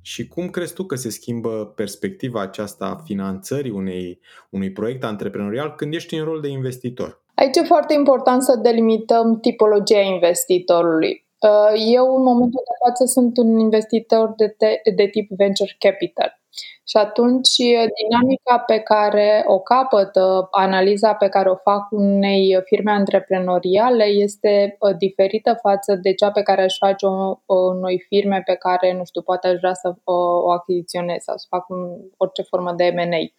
Și 0.00 0.28
cum 0.28 0.48
crezi 0.48 0.74
tu 0.74 0.84
că 0.84 0.94
se 0.94 1.10
schimbă 1.10 1.72
perspectiva 1.76 2.40
aceasta 2.40 2.84
a 2.84 3.02
finanțării 3.04 3.70
unei, 3.70 4.20
unui 4.50 4.72
proiect 4.72 5.04
antreprenorial 5.04 5.74
când 5.74 5.94
ești 5.94 6.14
în 6.14 6.24
rol 6.24 6.40
de 6.40 6.48
investitor? 6.48 7.22
Aici 7.34 7.56
e 7.56 7.62
foarte 7.62 7.94
important 7.94 8.42
să 8.42 8.58
delimităm 8.62 9.40
tipologia 9.40 10.00
investitorului. 10.00 11.26
Uh, 11.40 11.72
eu, 11.94 12.16
în 12.16 12.22
momentul 12.22 12.62
de 12.64 12.76
față, 12.84 13.04
sunt 13.04 13.36
un 13.36 13.58
investitor 13.58 14.32
de, 14.36 14.48
te- 14.48 14.90
de 14.96 15.06
tip 15.06 15.30
venture 15.36 15.76
capital. 15.78 16.41
Și 16.84 16.96
atunci, 16.96 17.56
dinamica 18.02 18.58
pe 18.58 18.78
care 18.78 19.44
o 19.46 19.58
capătă, 19.58 20.48
analiza 20.50 21.14
pe 21.14 21.28
care 21.28 21.50
o 21.50 21.54
fac 21.54 21.90
unei 21.90 22.58
firme 22.64 22.90
antreprenoriale 22.90 24.04
este 24.04 24.76
uh, 24.78 24.96
diferită 24.96 25.58
față 25.60 25.94
de 25.94 26.14
cea 26.14 26.30
pe 26.30 26.42
care 26.42 26.62
aș 26.62 26.76
face-o 26.78 27.36
noi 27.80 28.04
firme 28.08 28.42
pe 28.44 28.54
care, 28.54 28.92
nu 28.92 29.04
știu, 29.04 29.22
poate 29.22 29.48
aș 29.48 29.58
vrea 29.58 29.74
să 29.74 29.94
o 30.04 30.50
achiziționez 30.50 31.22
sau 31.22 31.36
să 31.36 31.46
fac 31.48 31.68
un, 31.68 31.96
orice 32.16 32.42
formă 32.42 32.72
de 32.72 32.92
M&A. 32.94 33.32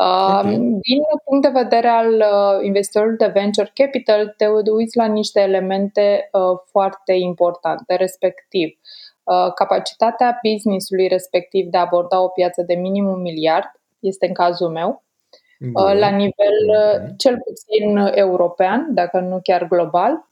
Okay. 0.00 0.56
Din 0.58 1.02
punct 1.24 1.42
de 1.42 1.60
vedere 1.60 1.88
al 1.88 2.12
uh, 2.12 2.64
investitorului 2.64 3.16
de 3.16 3.30
venture 3.34 3.70
capital, 3.74 4.34
te 4.36 4.46
uiți 4.46 4.96
la 4.96 5.06
niște 5.06 5.40
elemente 5.40 6.28
uh, 6.32 6.58
foarte 6.70 7.12
importante, 7.12 7.94
respectiv 7.94 8.68
uh, 8.68 9.07
capacitatea 9.54 10.38
businessului 10.42 11.08
respectiv 11.08 11.66
de 11.66 11.76
a 11.76 11.80
aborda 11.80 12.22
o 12.22 12.28
piață 12.28 12.62
de 12.62 12.74
minim 12.74 13.06
un 13.06 13.20
miliard, 13.20 13.66
este 13.98 14.26
în 14.26 14.32
cazul 14.32 14.68
meu, 14.68 15.02
Bun. 15.60 15.98
la 15.98 16.08
nivel 16.08 16.56
okay. 16.68 17.14
cel 17.16 17.38
puțin 17.44 17.96
european, 17.96 18.88
dacă 18.94 19.20
nu 19.20 19.40
chiar 19.42 19.66
global, 19.68 20.28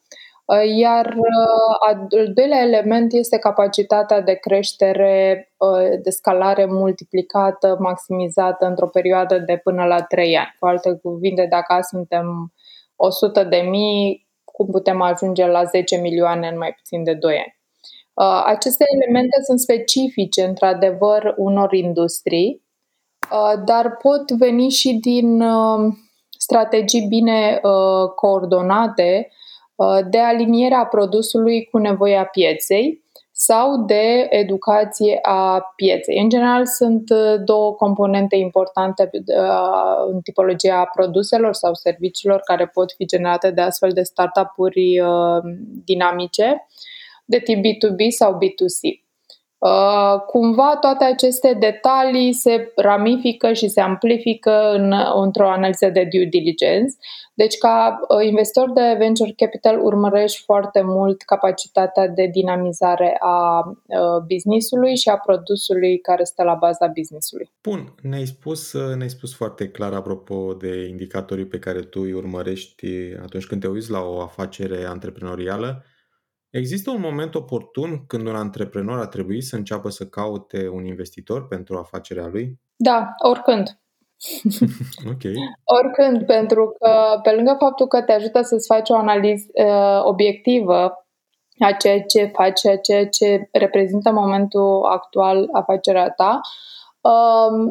Uh, 0.46 0.76
iar 0.76 1.06
uh, 1.06 1.76
al 1.88 2.06
doilea 2.34 2.62
element 2.62 3.12
este 3.12 3.38
capacitatea 3.38 4.20
de 4.20 4.32
creștere, 4.32 5.52
uh, 5.56 6.00
de 6.02 6.10
scalare 6.10 6.64
multiplicată, 6.64 7.76
maximizată 7.80 8.66
într-o 8.66 8.86
perioadă 8.86 9.38
de 9.38 9.56
până 9.56 9.84
la 9.84 10.02
3 10.02 10.36
ani. 10.36 10.54
Cu 10.58 10.66
alte 10.66 10.98
cuvinte, 11.02 11.46
dacă 11.50 11.78
suntem 11.82 12.52
100 12.96 13.44
de 13.44 13.56
mii, 13.56 14.26
cum 14.44 14.66
putem 14.66 15.00
ajunge 15.00 15.46
la 15.46 15.64
10 15.64 15.96
milioane 15.96 16.48
în 16.48 16.58
mai 16.58 16.72
puțin 16.72 17.04
de 17.04 17.14
2 17.14 17.34
ani. 17.34 17.56
Aceste 18.44 18.84
elemente 18.94 19.36
sunt 19.44 19.60
specifice, 19.60 20.42
într-adevăr, 20.44 21.34
unor 21.36 21.72
industrii, 21.72 22.62
dar 23.64 23.96
pot 23.96 24.30
veni 24.30 24.70
și 24.70 24.92
din 24.92 25.42
strategii 26.38 27.06
bine 27.08 27.60
coordonate 28.14 29.30
Uh, 29.76 29.98
de 30.10 30.18
alinierea 30.18 30.84
produsului 30.84 31.64
cu 31.64 31.78
nevoia 31.78 32.24
pieței 32.24 33.04
sau 33.32 33.84
de 33.84 34.26
educație 34.30 35.18
a 35.22 35.72
pieței. 35.76 36.18
În 36.18 36.28
general, 36.28 36.66
sunt 36.66 37.10
uh, 37.10 37.34
două 37.44 37.72
componente 37.72 38.36
importante 38.36 39.10
uh, 39.12 40.12
în 40.12 40.20
tipologia 40.20 40.90
produselor 40.94 41.54
sau 41.54 41.74
serviciilor 41.74 42.40
care 42.40 42.66
pot 42.66 42.92
fi 42.92 43.06
generate 43.06 43.50
de 43.50 43.60
astfel 43.60 43.90
de 43.90 44.02
startup-uri 44.02 45.02
dinamice 45.84 46.66
de 47.26 47.38
tip 47.38 47.58
B2B 47.58 48.08
sau 48.08 48.34
B2C. 48.34 49.04
Cumva 50.26 50.76
toate 50.80 51.04
aceste 51.04 51.56
detalii 51.60 52.32
se 52.32 52.72
ramifică 52.76 53.52
și 53.52 53.68
se 53.68 53.80
amplifică 53.80 54.72
în, 54.72 54.94
într-o 55.14 55.48
analiză 55.48 55.88
de 55.88 56.08
due 56.10 56.24
diligence 56.24 56.96
deci, 57.36 57.58
ca 57.58 57.98
uh, 58.08 58.26
investitor 58.26 58.72
de 58.72 58.94
venture 58.98 59.32
capital, 59.36 59.84
urmărești 59.84 60.42
foarte 60.44 60.82
mult 60.82 61.22
capacitatea 61.22 62.08
de 62.08 62.28
dinamizare 62.32 63.16
a 63.20 63.58
uh, 63.66 64.22
businessului 64.26 64.96
și 64.96 65.08
a 65.08 65.16
produsului 65.16 65.98
care 65.98 66.24
stă 66.24 66.42
la 66.42 66.54
baza 66.54 66.86
businessului. 66.86 67.50
Bun, 67.62 67.94
ne-ai 68.02 68.26
spus, 68.26 68.72
uh, 68.72 68.94
ne-ai 68.94 69.08
spus 69.08 69.34
foarte 69.34 69.68
clar 69.68 69.92
apropo 69.92 70.54
de 70.54 70.86
indicatorii 70.88 71.46
pe 71.46 71.58
care 71.58 71.80
tu 71.80 72.00
îi 72.00 72.12
urmărești 72.12 72.86
atunci 73.22 73.46
când 73.46 73.60
te 73.60 73.68
uiți 73.68 73.90
la 73.90 74.00
o 74.00 74.20
afacere 74.20 74.84
antreprenorială. 74.84 75.84
Există 76.56 76.90
un 76.90 77.00
moment 77.00 77.34
oportun 77.34 78.04
când 78.06 78.26
un 78.26 78.34
antreprenor 78.34 78.98
a 78.98 79.06
trebuit 79.06 79.44
să 79.44 79.56
înceapă 79.56 79.88
să 79.88 80.06
caute 80.06 80.68
un 80.68 80.84
investitor 80.84 81.46
pentru 81.46 81.76
afacerea 81.76 82.26
lui? 82.26 82.60
Da, 82.76 83.14
oricând. 83.24 83.78
ok. 85.12 85.22
Oricând, 85.64 86.26
pentru 86.26 86.76
că 86.78 87.20
pe 87.22 87.30
lângă 87.30 87.56
faptul 87.58 87.86
că 87.86 88.02
te 88.02 88.12
ajută 88.12 88.42
să-ți 88.42 88.66
faci 88.66 88.90
o 88.90 88.96
analiză 88.96 89.46
uh, 89.52 90.00
obiectivă 90.04 91.06
a 91.58 91.72
ceea 91.72 92.02
ce 92.02 92.24
faci, 92.24 92.66
a 92.66 92.76
ceea 92.76 93.06
ce 93.08 93.48
reprezintă 93.52 94.10
momentul 94.10 94.84
actual 94.84 95.48
afacerea 95.52 96.10
ta, 96.10 96.40
uh, 96.42 96.75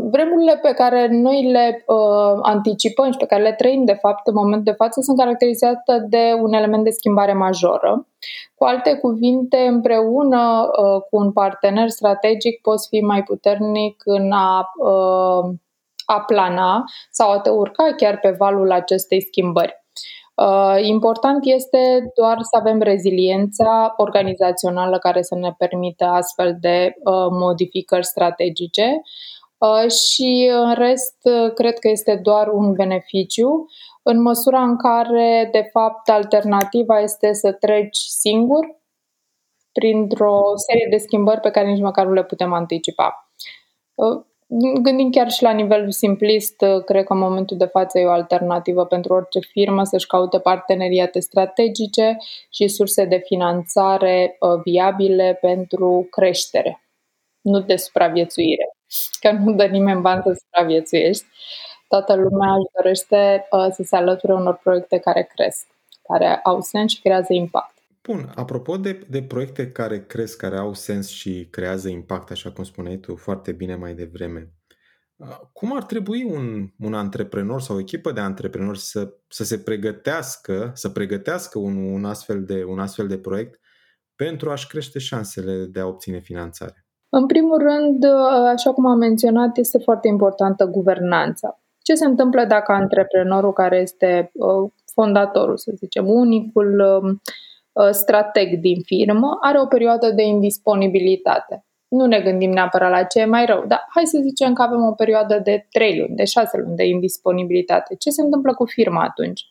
vremurile 0.10 0.60
pe 0.62 0.72
care 0.72 1.08
noi 1.12 1.52
le 1.52 1.84
uh, 1.88 2.40
anticipăm 2.42 3.12
și 3.12 3.18
pe 3.18 3.26
care 3.26 3.42
le 3.42 3.54
trăim, 3.54 3.86
de 3.86 3.94
fapt, 3.94 4.28
în 4.28 4.34
momentul 4.34 4.64
de 4.64 4.78
față, 4.78 5.02
sunt 5.02 5.18
caracterizate 5.18 6.06
de 6.10 6.38
un 6.42 6.54
element 6.54 6.84
de 6.84 6.90
schimbare 6.90 7.34
majoră. 7.34 8.08
Cu 8.56 8.64
alte 8.64 8.98
cuvinte, 8.98 9.58
împreună 9.58 10.70
uh, 10.72 11.02
cu 11.10 11.18
un 11.18 11.32
partener 11.32 11.90
strategic 11.90 12.62
poți 12.62 12.88
fi 12.88 13.00
mai 13.00 13.24
puternic 13.24 14.02
în 14.06 14.32
a 14.32 14.72
uh, 14.78 15.54
a 16.06 16.20
plana 16.22 16.84
sau 17.12 17.32
a 17.32 17.40
te 17.40 17.50
urca 17.50 17.94
chiar 17.98 18.20
pe 18.20 18.36
valul 18.38 18.72
acestei 18.72 19.22
schimbări. 19.22 19.85
Uh, 20.36 20.78
important 20.82 21.46
este 21.46 22.12
doar 22.16 22.38
să 22.42 22.58
avem 22.60 22.80
reziliența 22.80 23.94
organizațională 23.98 24.98
care 25.00 25.22
să 25.22 25.36
ne 25.36 25.54
permită 25.58 26.06
astfel 26.06 26.58
de 26.60 26.96
uh, 26.98 27.28
modificări 27.30 28.06
strategice 28.06 29.02
uh, 29.58 29.92
și 29.92 30.52
în 30.54 30.74
rest 30.74 31.18
cred 31.54 31.80
că 31.80 31.88
este 31.88 32.20
doar 32.24 32.48
un 32.48 32.74
beneficiu 32.74 33.66
în 34.04 34.22
măsura 34.22 34.62
în 34.62 34.78
care, 34.78 35.50
de 35.52 35.70
fapt, 35.72 36.10
alternativa 36.10 37.00
este 37.00 37.34
să 37.34 37.52
treci 37.52 37.98
singur 37.98 38.66
printr-o 39.72 40.42
serie 40.68 40.88
de 40.90 40.98
schimbări 40.98 41.40
pe 41.40 41.52
care 41.52 41.72
nici 41.72 41.82
măcar 41.82 42.06
nu 42.06 42.14
le 42.14 42.24
putem 42.24 42.54
anticipa. 42.54 43.32
Gândim 44.82 45.10
chiar 45.12 45.30
și 45.32 45.44
la 45.44 45.52
nivel 45.52 45.92
simplist, 45.92 46.56
cred 46.86 47.06
că 47.06 47.14
în 47.14 47.20
momentul 47.20 47.58
de 47.58 47.66
față 47.66 48.00
e 48.00 48.06
o 48.06 48.12
alternativă 48.12 48.86
pentru 48.86 49.14
orice 49.14 49.40
firmă 49.40 49.84
să-și 49.84 50.08
caute 50.08 50.40
parteneriate 50.40 51.20
strategice 51.20 52.18
și 52.50 52.68
surse 52.68 53.06
de 53.06 53.18
finanțare 53.18 54.38
uh, 54.40 54.62
viabile 54.64 55.38
pentru 55.42 56.08
creștere, 56.10 56.84
nu 57.42 57.60
de 57.60 57.76
supraviețuire. 57.76 58.70
Că 59.20 59.32
nu 59.32 59.54
dă 59.54 59.66
nimeni 59.66 60.02
bani 60.02 60.22
să 60.26 60.40
supraviețuiești. 60.44 61.26
Toată 61.88 62.16
lumea 62.16 62.54
își 62.54 62.72
dorește 62.76 63.48
uh, 63.52 63.68
să 63.72 63.84
se 63.84 63.96
alăture 63.96 64.34
unor 64.34 64.60
proiecte 64.64 64.98
care 64.98 65.30
cresc, 65.36 65.68
care 66.08 66.40
au 66.44 66.62
sens 66.62 66.92
și 66.92 67.02
creează 67.02 67.34
impact. 67.34 67.75
Bun, 68.08 68.32
apropo 68.36 68.78
de, 68.78 69.06
de 69.10 69.24
proiecte 69.24 69.72
care 69.72 70.06
cresc, 70.06 70.38
care 70.38 70.58
au 70.58 70.74
sens 70.74 71.08
și 71.08 71.48
creează 71.52 71.90
impact, 71.90 72.32
așa 72.32 72.52
cum 72.52 72.64
spuneai 72.64 72.98
tu 72.98 73.16
foarte 73.16 73.52
bine 73.52 73.76
mai 73.76 73.94
devreme, 73.94 74.54
cum 75.54 75.76
ar 75.76 75.84
trebui 75.84 76.24
un, 76.24 76.68
un 76.80 76.94
antreprenor 76.94 77.62
sau 77.62 77.76
o 77.76 77.80
echipă 77.80 78.12
de 78.12 78.20
antreprenori 78.20 78.80
să, 78.80 79.14
să 79.28 79.44
se 79.44 79.58
pregătească, 79.60 80.72
să 80.74 80.90
pregătească 80.90 81.60
un, 81.60 81.94
un, 81.94 82.06
astfel 82.06 82.44
de, 82.44 82.64
un 82.64 82.80
astfel 82.80 83.08
de 83.08 83.18
proiect 83.18 83.60
pentru 84.16 84.50
a-și 84.50 84.68
crește 84.68 85.00
șansele 85.00 85.66
de 85.66 85.80
a 85.80 85.88
obține 85.88 86.20
finanțare? 86.20 86.86
În 87.10 87.26
primul 87.26 87.58
rând, 87.58 88.04
așa 88.54 88.74
cum 88.74 88.86
am 88.86 88.98
menționat, 88.98 89.58
este 89.58 89.78
foarte 89.78 90.08
importantă 90.08 90.66
guvernanța. 90.66 91.62
Ce 91.82 91.94
se 91.94 92.06
întâmplă 92.06 92.46
dacă 92.46 92.72
antreprenorul 92.72 93.54
care 93.54 93.78
este 93.78 94.32
fondatorul, 94.94 95.58
să 95.58 95.72
zicem, 95.76 96.10
unicul 96.10 96.82
strateg 97.92 98.60
din 98.60 98.82
firmă 98.82 99.38
are 99.42 99.60
o 99.60 99.66
perioadă 99.66 100.12
de 100.12 100.24
indisponibilitate. 100.24 101.66
Nu 101.88 102.06
ne 102.06 102.20
gândim 102.20 102.52
neapărat 102.52 102.92
la 102.92 103.04
ce 103.04 103.20
e 103.20 103.26
mai 103.26 103.46
rău, 103.46 103.64
dar 103.68 103.86
hai 103.90 104.06
să 104.06 104.20
zicem 104.22 104.54
că 104.54 104.62
avem 104.62 104.84
o 104.84 104.92
perioadă 104.92 105.40
de 105.44 105.68
3 105.72 106.00
luni, 106.00 106.16
de 106.16 106.24
6 106.24 106.58
luni 106.58 106.76
de 106.76 106.86
indisponibilitate. 106.86 107.96
Ce 107.96 108.10
se 108.10 108.22
întâmplă 108.22 108.54
cu 108.54 108.66
firma 108.66 109.02
atunci? 109.04 109.42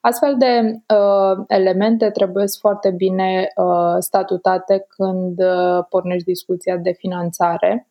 Astfel 0.00 0.36
de 0.38 0.60
uh, 0.94 1.44
elemente 1.48 2.10
trebuie 2.10 2.44
foarte 2.60 2.90
bine 2.90 3.52
uh, 3.56 3.96
statutate 3.98 4.86
când 4.88 5.38
uh, 5.38 5.84
pornești 5.88 6.24
discuția 6.24 6.76
de 6.76 6.92
finanțare 6.92 7.88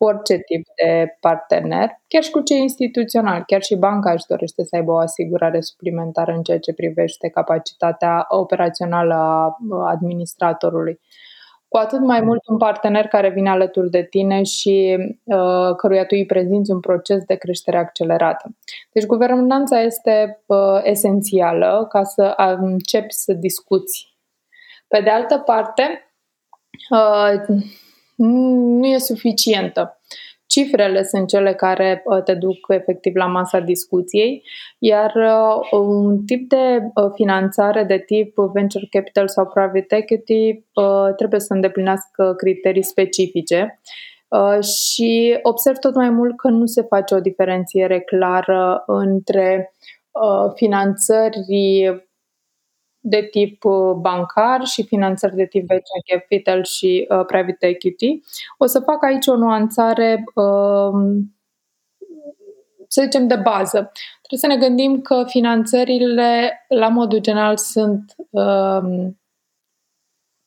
cu 0.00 0.06
orice 0.06 0.38
tip 0.38 0.66
de 0.82 1.16
partener, 1.20 1.88
chiar 2.08 2.22
și 2.22 2.30
cu 2.30 2.40
cei 2.40 2.60
instituționali, 2.60 3.44
chiar 3.46 3.62
și 3.62 3.76
banca 3.76 4.12
își 4.12 4.26
dorește 4.28 4.64
să 4.64 4.76
aibă 4.76 4.90
o 4.92 4.96
asigurare 4.96 5.60
suplimentară 5.60 6.32
în 6.32 6.42
ceea 6.42 6.58
ce 6.58 6.72
privește 6.72 7.28
capacitatea 7.28 8.26
operațională 8.28 9.14
a 9.14 9.56
administratorului. 9.88 11.00
Cu 11.68 11.76
atât 11.76 12.00
mai 12.00 12.20
mult 12.20 12.46
un 12.46 12.56
partener 12.56 13.06
care 13.06 13.30
vine 13.30 13.50
alături 13.50 13.90
de 13.90 14.02
tine 14.02 14.42
și 14.42 14.96
uh, 15.24 15.74
căruia 15.76 16.02
tu 16.02 16.14
îi 16.14 16.26
prezinți 16.26 16.70
un 16.70 16.80
proces 16.80 17.24
de 17.24 17.34
creștere 17.34 17.76
accelerată. 17.76 18.56
Deci 18.92 19.06
guvernanța 19.06 19.80
este 19.80 20.42
uh, 20.46 20.80
esențială 20.82 21.86
ca 21.88 22.02
să 22.02 22.34
începi 22.60 23.12
să 23.12 23.32
discuți. 23.32 24.16
Pe 24.88 25.00
de 25.00 25.10
altă 25.10 25.38
parte, 25.38 26.14
uh, 26.90 27.62
nu 28.26 28.86
e 28.86 28.98
suficientă. 28.98 30.00
Cifrele 30.46 31.02
sunt 31.02 31.28
cele 31.28 31.54
care 31.54 32.02
uh, 32.04 32.22
te 32.22 32.34
duc 32.34 32.56
efectiv 32.68 33.14
la 33.14 33.26
masa 33.26 33.60
discuției, 33.60 34.42
iar 34.78 35.12
uh, 35.14 35.80
un 35.80 36.24
tip 36.24 36.48
de 36.48 36.78
uh, 36.94 37.10
finanțare 37.14 37.84
de 37.84 37.98
tip 37.98 38.34
venture 38.52 38.86
capital 38.90 39.28
sau 39.28 39.46
private 39.46 39.96
equity 39.96 40.64
trebuie 41.16 41.40
să 41.40 41.54
îndeplinească 41.54 42.34
criterii 42.36 42.82
specifice 42.82 43.80
și 44.60 45.38
observ 45.42 45.76
tot 45.76 45.94
mai 45.94 46.10
mult 46.10 46.36
că 46.36 46.48
nu 46.48 46.66
se 46.66 46.82
face 46.82 47.14
o 47.14 47.20
diferențiere 47.20 48.00
clară 48.00 48.82
între 48.86 49.74
finanțări 50.54 51.38
de 53.00 53.28
tip 53.30 53.64
uh, 53.64 53.92
bancar 53.92 54.64
și 54.64 54.86
finanțări 54.86 55.34
de 55.34 55.46
tip 55.46 55.66
venture 55.66 56.18
capital 56.18 56.64
și 56.64 57.06
uh, 57.08 57.24
private 57.26 57.66
equity. 57.66 58.20
O 58.58 58.66
să 58.66 58.80
fac 58.80 59.04
aici 59.04 59.26
o 59.26 59.36
nuanțare, 59.36 60.24
uh, 60.34 61.22
să 62.88 63.02
zicem, 63.02 63.26
de 63.26 63.36
bază. 63.36 63.92
Trebuie 64.22 64.40
să 64.40 64.46
ne 64.46 64.56
gândim 64.56 65.00
că 65.00 65.24
finanțările, 65.26 66.64
la 66.68 66.88
modul 66.88 67.18
general, 67.18 67.56
sunt 67.56 68.14
uh, 68.30 69.10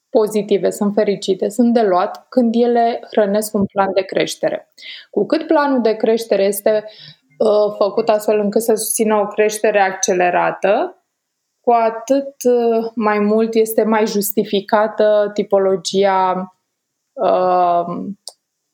pozitive, 0.09 0.69
sunt 0.69 0.93
fericite, 0.93 1.49
sunt 1.49 1.73
de 1.73 1.81
luat 1.81 2.25
când 2.29 2.55
ele 2.55 2.99
hrănesc 3.11 3.53
un 3.53 3.65
plan 3.65 3.93
de 3.93 4.01
creștere. 4.01 4.73
Cu 5.09 5.25
cât 5.25 5.47
planul 5.47 5.81
de 5.81 5.93
creștere 5.93 6.43
este 6.43 6.83
uh, 7.37 7.73
făcut 7.77 8.09
astfel 8.09 8.39
încât 8.39 8.61
să 8.61 8.73
susțină 8.75 9.15
o 9.15 9.27
creștere 9.27 9.79
accelerată, 9.79 11.02
cu 11.63 11.71
atât 11.71 12.33
uh, 12.43 12.91
mai 12.95 13.19
mult 13.19 13.53
este 13.53 13.83
mai 13.83 14.07
justificată 14.07 15.31
tipologia 15.33 16.55
uh, 17.13 17.85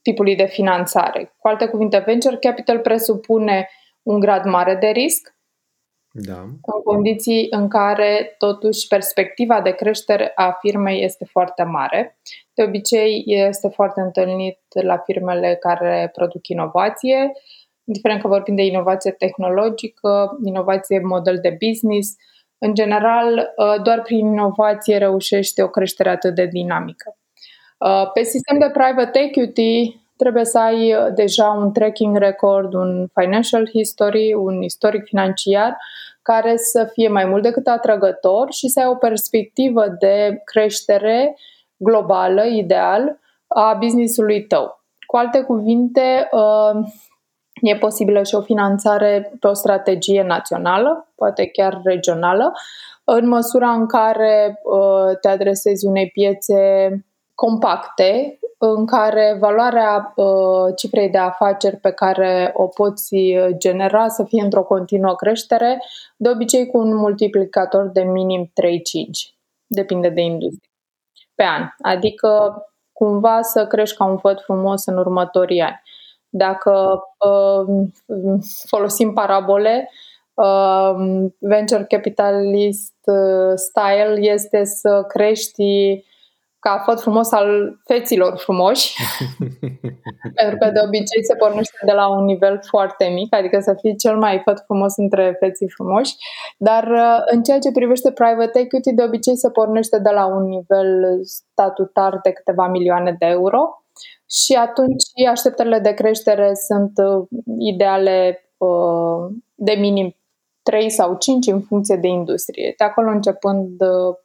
tipului 0.01 0.35
de 0.35 0.45
finanțare. 0.45 1.33
Cu 1.37 1.47
alte 1.47 1.67
cuvinte, 1.67 2.03
venture 2.05 2.35
capital 2.35 2.79
presupune 2.79 3.69
un 4.01 4.19
grad 4.19 4.45
mare 4.45 4.75
de 4.75 4.87
risc, 4.87 5.35
da. 6.11 6.41
în 6.41 6.81
condiții 6.83 7.47
în 7.49 7.67
care 7.67 8.35
totuși 8.37 8.87
perspectiva 8.87 9.61
de 9.61 9.71
creștere 9.71 10.31
a 10.35 10.51
firmei 10.51 11.03
este 11.03 11.25
foarte 11.25 11.63
mare. 11.63 12.19
De 12.53 12.63
obicei 12.63 13.23
este 13.25 13.67
foarte 13.67 14.01
întâlnit 14.01 14.59
la 14.83 14.97
firmele 14.97 15.55
care 15.55 16.09
produc 16.13 16.47
inovație, 16.47 17.31
indiferent 17.83 18.21
că 18.21 18.27
vorbim 18.27 18.55
de 18.55 18.65
inovație 18.65 19.11
tehnologică, 19.11 20.37
inovație 20.43 20.99
model 20.99 21.39
de 21.41 21.57
business, 21.67 22.15
în 22.59 22.73
general, 22.73 23.53
uh, 23.55 23.81
doar 23.83 24.01
prin 24.01 24.25
inovație 24.25 24.97
reușește 24.97 25.63
o 25.63 25.67
creștere 25.67 26.09
atât 26.09 26.35
de 26.35 26.45
dinamică. 26.45 27.17
Uh, 27.77 28.11
pe 28.13 28.23
sistem 28.23 28.59
de 28.59 28.69
private 28.69 29.19
equity 29.19 30.01
trebuie 30.17 30.45
să 30.45 30.59
ai 30.59 30.93
uh, 30.93 31.13
deja 31.13 31.49
un 31.49 31.71
tracking 31.71 32.17
record, 32.17 32.73
un 32.73 33.07
financial 33.13 33.69
history, 33.69 34.33
un 34.33 34.61
istoric 34.61 35.03
financiar 35.03 35.77
care 36.21 36.55
să 36.57 36.89
fie 36.93 37.07
mai 37.07 37.25
mult 37.25 37.43
decât 37.43 37.67
atrăgător 37.67 38.51
și 38.51 38.67
să 38.67 38.79
ai 38.79 38.85
o 38.87 38.95
perspectivă 38.95 39.87
de 39.99 40.41
creștere 40.43 41.37
globală, 41.77 42.45
ideal, 42.45 43.19
a 43.47 43.73
business-ului 43.73 44.45
tău. 44.45 44.83
Cu 45.05 45.17
alte 45.17 45.41
cuvinte, 45.41 46.29
E 47.61 47.75
posibilă 47.75 48.23
și 48.23 48.35
o 48.35 48.41
finanțare 48.41 49.31
pe 49.39 49.47
o 49.47 49.53
strategie 49.53 50.23
națională, 50.23 51.07
poate 51.15 51.45
chiar 51.45 51.81
regională, 51.83 52.53
în 53.03 53.27
măsura 53.27 53.71
în 53.71 53.87
care 53.87 54.59
uh, 54.63 55.17
te 55.21 55.27
adresezi 55.27 55.85
unei 55.85 56.09
piețe 56.09 56.89
compacte, 57.35 58.39
în 58.57 58.85
care 58.85 59.37
valoarea 59.39 60.13
uh, 60.15 60.73
cifrei 60.75 61.09
de 61.09 61.17
afaceri 61.17 61.77
pe 61.77 61.91
care 61.91 62.51
o 62.53 62.67
poți 62.67 63.15
genera 63.57 64.07
să 64.07 64.23
fie 64.23 64.43
într-o 64.43 64.63
continuă 64.63 65.15
creștere, 65.15 65.81
de 66.17 66.29
obicei 66.29 66.67
cu 66.67 66.77
un 66.77 66.95
multiplicator 66.95 67.87
de 67.87 68.01
minim 68.01 68.45
3-5, 68.45 68.51
depinde 69.67 70.09
de 70.09 70.21
industrie, 70.21 70.69
pe 71.35 71.43
an. 71.43 71.67
Adică 71.81 72.63
cumva 72.93 73.41
să 73.41 73.67
crești 73.67 73.97
ca 73.97 74.05
un 74.05 74.17
făt 74.17 74.41
frumos 74.41 74.85
în 74.85 74.97
următorii 74.97 75.61
ani. 75.61 75.81
Dacă 76.29 77.01
uh, 77.17 77.87
folosim 78.67 79.13
parabole, 79.13 79.89
uh, 80.33 81.25
venture 81.39 81.85
capitalist 81.87 82.95
uh, 83.03 83.53
style 83.55 84.31
este 84.31 84.63
să 84.63 85.05
crești 85.07 85.63
ca 86.59 86.81
făt 86.85 87.01
frumos 87.01 87.31
al 87.31 87.79
feților 87.85 88.37
frumoși, 88.37 88.95
pentru 90.39 90.57
că 90.59 90.69
de 90.73 90.79
obicei 90.85 91.25
se 91.27 91.35
pornește 91.35 91.77
de 91.85 91.91
la 91.91 92.07
un 92.07 92.23
nivel 92.23 92.59
foarte 92.67 93.05
mic, 93.05 93.35
adică 93.35 93.59
să 93.59 93.75
fii 93.81 93.95
cel 93.95 94.17
mai 94.17 94.41
făt 94.45 94.63
frumos 94.65 94.97
între 94.97 95.35
feții 95.39 95.69
frumoși, 95.69 96.15
dar 96.57 96.83
uh, 96.87 97.21
în 97.25 97.43
ceea 97.43 97.59
ce 97.59 97.71
privește 97.71 98.11
private 98.11 98.59
equity, 98.59 98.93
de 98.93 99.03
obicei 99.03 99.37
se 99.37 99.49
pornește 99.49 99.99
de 99.99 100.09
la 100.09 100.25
un 100.25 100.43
nivel 100.43 101.19
statutar 101.23 102.19
de 102.23 102.31
câteva 102.31 102.67
milioane 102.67 103.15
de 103.19 103.25
euro 103.25 103.83
și 104.29 104.53
atunci 104.53 105.03
așteptările 105.29 105.79
de 105.79 105.93
creștere 105.93 106.51
sunt 106.53 106.91
uh, 106.95 107.27
ideale 107.59 108.39
uh, 108.57 109.35
de 109.55 109.71
minim 109.71 110.15
3 110.63 110.89
sau 110.89 111.17
5 111.17 111.47
în 111.47 111.61
funcție 111.61 111.95
de 111.95 112.07
industrie. 112.07 112.73
De 112.77 112.83
acolo 112.83 113.09
începând 113.09 113.81
uh, 113.81 114.15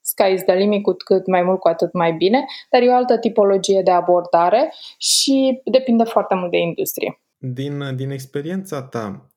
sky 0.00 0.32
is 0.32 0.42
the 0.42 0.54
limit, 0.54 0.82
cu 0.82 0.92
cât 1.04 1.26
mai 1.26 1.42
mult, 1.42 1.58
cu 1.60 1.68
atât 1.68 1.92
mai 1.92 2.12
bine, 2.12 2.44
dar 2.70 2.82
e 2.82 2.88
o 2.88 2.94
altă 2.94 3.18
tipologie 3.18 3.82
de 3.82 3.90
abordare 3.90 4.72
și 4.98 5.60
depinde 5.64 6.04
foarte 6.04 6.34
mult 6.34 6.50
de 6.50 6.58
industrie. 6.58 7.20
Din, 7.38 7.96
din 7.96 8.10
experiența 8.10 8.82
ta, 8.82 9.28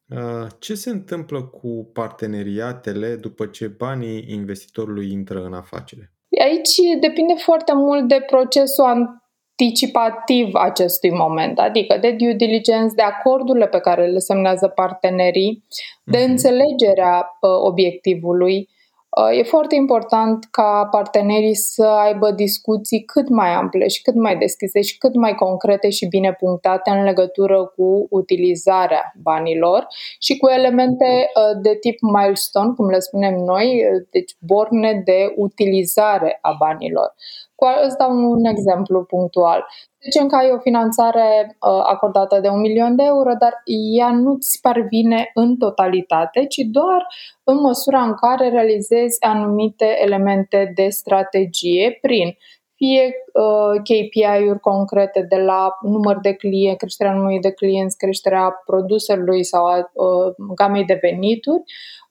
ce 0.59 0.73
se 0.73 0.89
întâmplă 0.89 1.41
cu 1.41 1.89
parteneriatele 1.93 3.15
după 3.15 3.45
ce 3.45 3.67
banii 3.67 4.25
investitorului 4.27 5.11
intră 5.11 5.43
în 5.45 5.53
afacere? 5.53 6.11
Aici 6.39 6.99
depinde 6.99 7.33
foarte 7.33 7.73
mult 7.73 8.07
de 8.07 8.23
procesul 8.27 9.26
anticipativ 9.57 10.53
acestui 10.53 11.11
moment, 11.11 11.59
adică 11.59 11.97
de 12.01 12.11
due 12.11 12.33
diligence, 12.33 12.93
de 12.95 13.01
acordurile 13.01 13.67
pe 13.67 13.79
care 13.79 14.05
le 14.05 14.19
semnează 14.19 14.67
partenerii, 14.67 15.63
de 16.03 16.17
mhm. 16.17 16.29
înțelegerea 16.29 17.37
uh, 17.41 17.49
obiectivului. 17.49 18.69
Uh, 19.17 19.37
e 19.37 19.43
foarte 19.43 19.75
important 19.75 20.47
ca 20.51 20.87
partenerii 20.91 21.55
să 21.55 21.83
aibă 21.83 22.31
discuții 22.31 23.03
cât 23.03 23.29
mai 23.29 23.49
ample 23.53 23.87
și 23.87 24.01
cât 24.01 24.15
mai 24.15 24.37
deschise 24.37 24.81
și 24.81 24.97
cât 24.97 25.15
mai 25.15 25.35
concrete 25.35 25.89
și 25.89 26.05
bine 26.05 26.33
punctate 26.33 26.89
în 26.89 27.03
legătură 27.03 27.65
cu 27.75 28.07
utilizarea 28.09 29.13
banilor 29.21 29.87
și 30.19 30.37
cu 30.37 30.47
elemente 30.47 31.05
uh, 31.05 31.59
de 31.61 31.77
tip 31.79 31.97
milestone, 32.01 32.73
cum 32.75 32.89
le 32.89 32.99
spunem 32.99 33.35
noi, 33.35 33.81
deci 34.09 34.35
borne 34.39 35.01
de 35.05 35.33
utilizare 35.35 36.37
a 36.41 36.55
banilor. 36.59 37.13
Cu, 37.55 37.65
îți 37.85 37.97
dau 37.97 38.11
un 38.11 38.45
exemplu 38.45 39.03
punctual. 39.03 39.65
Zicem 40.09 40.27
că 40.27 40.35
ai 40.35 40.51
o 40.51 40.59
finanțare 40.59 41.45
uh, 41.45 41.81
acordată 41.83 42.39
de 42.39 42.47
un 42.47 42.59
milion 42.59 42.95
de 42.95 43.03
euro, 43.03 43.33
dar 43.39 43.61
ea 43.97 44.11
nu-ți 44.11 44.59
parvine 44.61 45.31
în 45.33 45.57
totalitate, 45.57 46.45
ci 46.45 46.61
doar 46.71 47.07
în 47.43 47.59
măsura 47.61 48.01
în 48.01 48.13
care 48.13 48.49
realizezi 48.49 49.23
anumite 49.23 49.97
elemente 50.01 50.71
de 50.75 50.87
strategie 50.89 51.97
prin 52.01 52.37
fie 52.75 53.13
uh, 53.33 53.81
KPI-uri 53.83 54.59
concrete 54.59 55.25
de 55.29 55.35
la 55.35 55.77
număr 55.81 56.19
de 56.19 56.33
clienți, 56.33 56.77
creșterea 56.77 57.11
numărului 57.11 57.41
de 57.41 57.51
clienți, 57.51 57.97
creșterea 57.97 58.61
produselui 58.65 59.43
sau 59.43 59.65
a 59.65 59.77
uh, 59.77 60.33
gamei 60.55 60.85
de 60.85 60.99
venituri, 61.01 61.63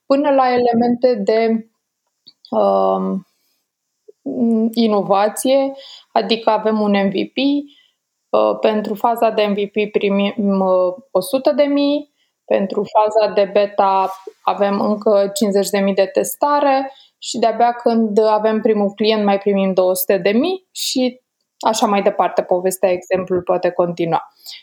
până 0.06 0.30
la 0.30 0.46
elemente 0.52 1.14
de 1.24 1.68
uh, 2.50 3.18
mm, 4.22 4.68
inovație, 4.72 5.72
adică 6.12 6.50
avem 6.50 6.80
un 6.80 6.90
MVP, 6.90 7.36
uh, 7.36 7.75
pentru 8.60 8.94
faza 8.94 9.30
de 9.30 9.42
MVP 9.42 9.90
primim 9.92 10.34
100 11.10 11.52
de 11.52 11.62
mii, 11.62 12.14
pentru 12.44 12.84
faza 12.84 13.32
de 13.32 13.50
beta 13.52 14.10
avem 14.42 14.80
încă 14.80 15.32
50.000 15.88 15.94
de 15.94 16.10
testare 16.12 16.92
și 17.18 17.38
de-abia 17.38 17.72
când 17.72 18.18
avem 18.18 18.60
primul 18.60 18.90
client 18.90 19.24
mai 19.24 19.38
primim 19.38 19.72
200.000 19.72 19.76
și 20.70 21.20
așa 21.58 21.86
mai 21.86 22.02
departe. 22.02 22.42
Povestea, 22.42 22.90
exemplul 22.90 23.42
poate 23.42 23.70
continua. 23.70 24.22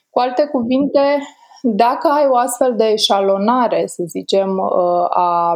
Cu 0.09 0.19
alte 0.19 0.45
cuvinte, 0.45 1.19
dacă 1.61 2.07
ai 2.07 2.27
o 2.27 2.35
astfel 2.35 2.75
de 2.75 2.85
eșalonare, 2.85 3.85
să 3.87 4.03
zicem, 4.07 4.57
uh, 4.57 5.05
a 5.09 5.55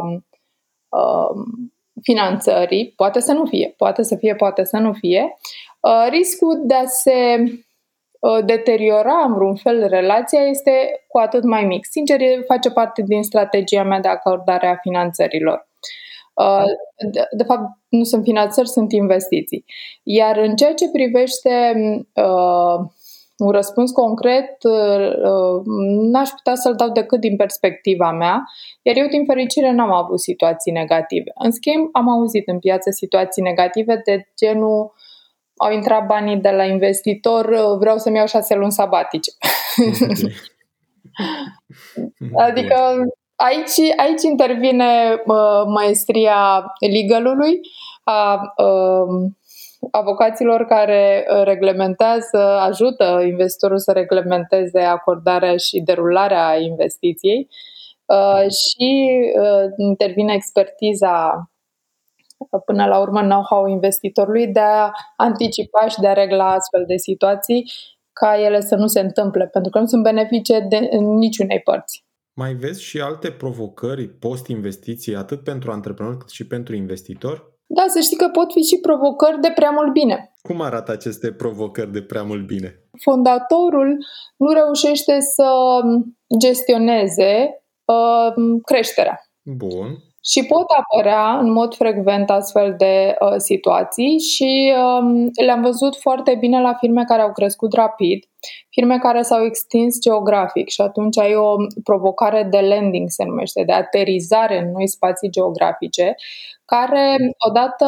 finanțării, 2.02 2.92
poate 2.96 3.20
să 3.20 3.32
nu 3.32 3.46
fie, 3.46 3.74
poate 3.76 4.02
să 4.02 4.16
fie, 4.16 4.34
poate 4.34 4.64
să 4.64 4.76
nu 4.76 4.92
fie, 4.92 5.36
uh, 5.80 6.06
riscul 6.10 6.62
de 6.64 6.74
a 6.74 6.84
se 6.84 7.36
uh, 7.40 7.58
deteriora 8.44 9.24
în 9.26 9.34
vreun 9.34 9.54
fel 9.54 9.88
relația 9.88 10.40
este 10.40 11.04
cu 11.08 11.18
atât 11.18 11.44
mai 11.44 11.64
mic. 11.64 11.86
Sincer, 11.90 12.20
face 12.46 12.70
parte 12.70 13.02
din 13.02 13.22
strategia 13.22 13.82
mea 13.82 14.00
de 14.00 14.08
acordare 14.08 14.66
a 14.66 14.76
finanțărilor. 14.76 15.68
De, 17.12 17.24
de 17.36 17.42
fapt, 17.44 17.62
nu 17.88 18.04
sunt 18.04 18.22
finanțări, 18.22 18.68
sunt 18.68 18.92
investiții. 18.92 19.64
Iar 20.02 20.36
în 20.36 20.56
ceea 20.56 20.74
ce 20.74 20.90
privește 20.90 21.72
uh, 22.14 22.88
un 23.38 23.50
răspuns 23.50 23.90
concret 23.90 24.62
uh, 24.62 25.12
uh, 25.30 25.62
n-aș 26.12 26.28
putea 26.28 26.54
să-l 26.54 26.74
dau 26.74 26.88
decât 26.88 27.20
din 27.20 27.36
perspectiva 27.36 28.12
mea, 28.12 28.42
iar 28.82 28.96
eu, 28.96 29.06
din 29.06 29.24
fericire, 29.24 29.72
n-am 29.72 29.92
avut 29.92 30.20
situații 30.20 30.72
negative. 30.72 31.30
În 31.34 31.50
schimb, 31.50 31.88
am 31.92 32.08
auzit 32.08 32.48
în 32.48 32.58
piață 32.58 32.90
situații 32.90 33.42
negative 33.42 34.00
de 34.04 34.28
genul 34.36 34.92
au 35.58 35.72
intrat 35.72 36.06
banii 36.06 36.36
de 36.36 36.50
la 36.50 36.64
investitor, 36.64 37.44
uh, 37.44 37.76
vreau 37.78 37.96
să-mi 37.96 38.16
iau 38.16 38.26
șase 38.26 38.54
luni 38.54 38.72
sabatice. 38.72 39.30
adică 42.46 42.76
aici, 43.36 43.94
aici 43.96 44.22
intervine 44.22 45.22
uh, 45.26 45.62
maestria 45.66 46.64
legalului, 46.90 47.60
a 48.04 48.40
uh, 48.56 49.30
avocaților 49.90 50.64
care 50.64 51.26
uh, 51.30 51.42
reglementează, 51.44 52.58
ajută 52.60 53.22
investitorul 53.26 53.78
să 53.78 53.92
reglementeze 53.92 54.80
acordarea 54.80 55.56
și 55.56 55.80
derularea 55.80 56.60
investiției 56.60 57.48
uh, 58.06 58.40
și 58.40 59.08
uh, 59.40 59.64
intervine 59.76 60.34
expertiza 60.34 61.48
până 62.64 62.86
la 62.86 63.00
urmă 63.00 63.20
know-how 63.20 63.66
investitorului 63.66 64.46
de 64.46 64.60
a 64.60 64.90
anticipa 65.16 65.86
și 65.88 66.00
de 66.00 66.06
a 66.06 66.12
regla 66.12 66.50
astfel 66.50 66.84
de 66.86 66.96
situații 66.96 67.70
ca 68.12 68.40
ele 68.40 68.60
să 68.60 68.74
nu 68.74 68.86
se 68.86 69.00
întâmple, 69.00 69.46
pentru 69.46 69.70
că 69.70 69.78
nu 69.78 69.86
sunt 69.86 70.02
benefice 70.02 70.66
de 70.68 70.78
niciunei 70.98 71.60
părți. 71.60 72.06
Mai 72.34 72.54
vezi 72.54 72.82
și 72.82 73.00
alte 73.00 73.30
provocări 73.30 74.08
post-investiție, 74.08 75.16
atât 75.16 75.44
pentru 75.44 75.70
antreprenor 75.70 76.16
cât 76.16 76.28
și 76.28 76.46
pentru 76.46 76.74
investitor? 76.74 77.56
Da, 77.66 77.84
să 77.86 78.00
știi 78.00 78.16
că 78.16 78.28
pot 78.28 78.52
fi 78.52 78.60
și 78.60 78.78
provocări 78.80 79.40
de 79.40 79.52
prea 79.54 79.70
mult 79.70 79.92
bine. 79.92 80.32
Cum 80.42 80.60
arată 80.60 80.92
aceste 80.92 81.32
provocări 81.32 81.92
de 81.92 82.02
prea 82.02 82.22
mult 82.22 82.46
bine? 82.46 82.82
Fondatorul 83.02 83.96
nu 84.36 84.52
reușește 84.52 85.20
să 85.20 85.50
gestioneze 86.38 87.62
uh, 87.84 88.60
creșterea. 88.62 89.20
Bun. 89.42 90.07
Și 90.30 90.44
pot 90.44 90.66
apărea 90.78 91.38
în 91.38 91.52
mod 91.52 91.74
frecvent 91.74 92.30
astfel 92.30 92.74
de 92.78 93.16
uh, 93.20 93.34
situații 93.36 94.18
și 94.18 94.72
um, 94.76 95.30
le-am 95.44 95.62
văzut 95.62 95.96
foarte 95.96 96.34
bine 96.34 96.60
la 96.60 96.74
firme 96.74 97.04
care 97.04 97.22
au 97.22 97.32
crescut 97.32 97.72
rapid, 97.72 98.24
firme 98.70 98.98
care 98.98 99.22
s-au 99.22 99.44
extins 99.44 100.00
geografic 100.00 100.68
și 100.68 100.80
atunci 100.80 101.18
ai 101.18 101.34
o 101.34 101.54
provocare 101.84 102.42
de 102.50 102.60
landing, 102.60 103.08
se 103.10 103.24
numește, 103.24 103.62
de 103.64 103.72
aterizare 103.72 104.58
în 104.58 104.70
noi 104.70 104.88
spații 104.88 105.30
geografice, 105.30 106.14
care, 106.74 107.16
odată 107.48 107.86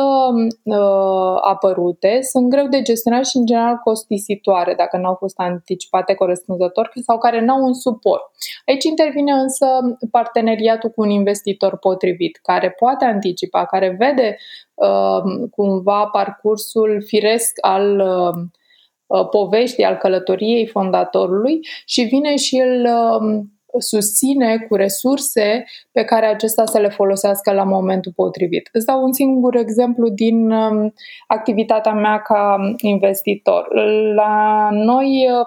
uh, 0.64 1.38
apărute, 1.40 2.18
sunt 2.22 2.48
greu 2.48 2.66
de 2.66 2.82
gestionat 2.82 3.26
și, 3.26 3.36
în 3.36 3.46
general, 3.46 3.76
costisitoare, 3.76 4.74
dacă 4.74 4.96
nu 4.96 5.06
au 5.06 5.14
fost 5.14 5.38
anticipate 5.38 6.14
corespunzător 6.14 6.90
sau 7.02 7.18
care 7.18 7.40
nu 7.40 7.52
au 7.52 7.62
un 7.62 7.74
suport. 7.74 8.22
Aici 8.66 8.84
intervine 8.84 9.32
însă 9.32 9.66
parteneriatul 10.10 10.90
cu 10.90 11.02
un 11.02 11.10
investitor 11.10 11.78
potrivit, 11.78 12.38
care 12.42 12.70
poate 12.70 13.04
anticipa, 13.04 13.64
care 13.64 13.96
vede 13.98 14.36
uh, 14.74 15.48
cumva 15.50 16.04
parcursul 16.04 17.02
firesc 17.06 17.52
al 17.60 17.98
uh, 17.98 19.28
poveștii, 19.30 19.84
al 19.84 19.96
călătoriei 19.96 20.66
fondatorului 20.66 21.60
și 21.84 22.02
vine 22.02 22.36
și 22.36 22.56
îl 22.56 22.84
uh, 22.84 23.40
susține 23.78 24.66
cu 24.68 24.74
resurse 24.74 25.64
pe 25.92 26.04
care 26.04 26.26
acesta 26.26 26.66
să 26.66 26.78
le 26.78 26.88
folosească 26.88 27.52
la 27.52 27.64
momentul 27.64 28.12
potrivit. 28.14 28.68
Îți 28.72 28.86
dau 28.86 29.02
un 29.02 29.12
singur 29.12 29.56
exemplu 29.56 30.08
din 30.08 30.50
um, 30.50 30.94
activitatea 31.26 31.92
mea 31.92 32.18
ca 32.18 32.56
investitor. 32.76 33.74
La 34.14 34.68
noi 34.72 35.28
uh, 35.30 35.46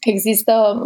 există 0.00 0.82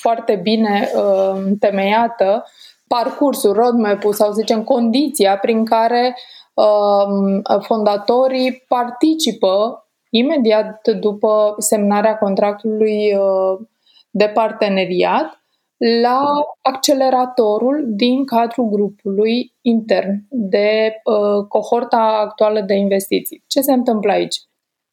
foarte 0.00 0.34
bine 0.42 0.88
uh, 0.94 1.42
temeiată 1.60 2.44
parcursul, 2.88 3.52
roadmap-ul 3.52 4.12
sau, 4.12 4.32
zicem, 4.32 4.64
condiția 4.64 5.38
prin 5.38 5.64
care 5.64 6.16
um, 6.54 7.42
fondatorii 7.60 8.64
participă 8.68 9.80
imediat 10.10 10.88
după 10.88 11.54
semnarea 11.58 12.18
contractului 12.18 13.14
uh, 13.14 13.66
de 14.10 14.28
parteneriat 14.34 15.40
la 15.78 16.24
acceleratorul 16.62 17.84
din 17.86 18.24
cadrul 18.24 18.68
grupului 18.68 19.54
intern 19.60 20.26
de 20.30 21.00
uh, 21.04 21.46
cohorta 21.48 22.20
actuală 22.24 22.60
de 22.60 22.74
investiții. 22.74 23.44
Ce 23.46 23.60
se 23.60 23.72
întâmplă 23.72 24.12
aici? 24.12 24.36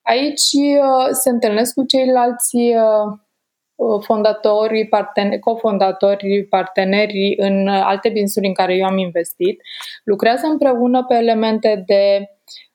Aici 0.01 0.51
uh, 0.53 1.07
se 1.11 1.29
întâlnesc 1.29 1.73
cu 1.73 1.83
ceilalți 1.83 2.55
uh, 2.55 4.01
fondatori, 4.01 4.87
parteneri, 4.87 5.39
cofondatori, 5.39 6.45
parteneri 6.49 7.33
în 7.37 7.67
alte 7.67 8.09
business 8.09 8.35
în 8.35 8.53
care 8.53 8.75
eu 8.75 8.85
am 8.85 8.97
investit, 8.97 9.61
lucrează 10.03 10.45
împreună 10.45 11.05
pe 11.05 11.15
elemente 11.15 11.83
de 11.85 12.29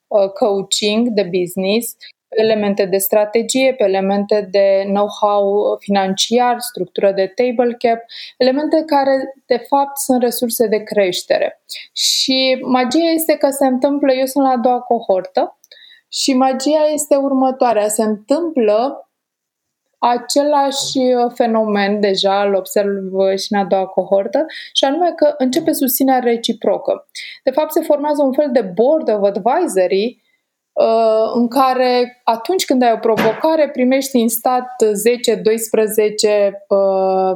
uh, 0.07 0.29
coaching, 0.29 1.07
de 1.07 1.29
business, 1.39 1.95
elemente 2.29 2.85
de 2.85 2.97
strategie, 2.97 3.73
pe 3.77 3.83
elemente 3.83 4.47
de 4.51 4.83
know-how 4.85 5.75
financiar, 5.79 6.55
structură 6.59 7.11
de 7.11 7.33
table 7.35 7.75
cap, 7.79 7.99
elemente 8.37 8.83
care 8.85 9.33
de 9.45 9.57
fapt 9.67 9.97
sunt 9.97 10.21
resurse 10.21 10.67
de 10.67 10.77
creștere. 10.77 11.61
Și 11.93 12.57
magia 12.61 13.09
este 13.13 13.35
că 13.35 13.49
se 13.49 13.65
întâmplă, 13.65 14.13
eu 14.13 14.25
sunt 14.25 14.45
la 14.45 14.51
a 14.51 14.57
doua 14.57 14.79
cohortă 14.79 15.59
și 16.11 16.33
magia 16.33 16.85
este 16.93 17.15
următoarea, 17.15 17.87
se 17.87 18.03
întâmplă 18.03 19.03
același 19.97 20.99
fenomen, 21.33 21.99
deja 21.99 22.43
îl 22.43 22.53
observ 22.53 22.87
și 23.37 23.53
în 23.53 23.59
a 23.59 23.65
doua 23.65 23.85
cohortă, 23.85 24.45
și 24.73 24.85
anume 24.85 25.11
că 25.15 25.33
începe 25.37 25.71
susținerea 25.71 26.19
reciprocă. 26.19 27.07
De 27.43 27.51
fapt, 27.51 27.71
se 27.71 27.81
formează 27.81 28.23
un 28.23 28.33
fel 28.33 28.49
de 28.51 28.61
board 28.61 29.09
of 29.09 29.23
advisory 29.23 30.21
Uh, 30.21 30.28
în 31.33 31.47
care 31.47 32.21
atunci 32.23 32.65
când 32.65 32.81
ai 32.81 32.91
o 32.91 32.97
provocare 32.97 33.69
primești 33.69 34.17
în 34.17 34.27
stat 34.27 34.69
10-12 34.83 36.51
uh, 36.67 37.35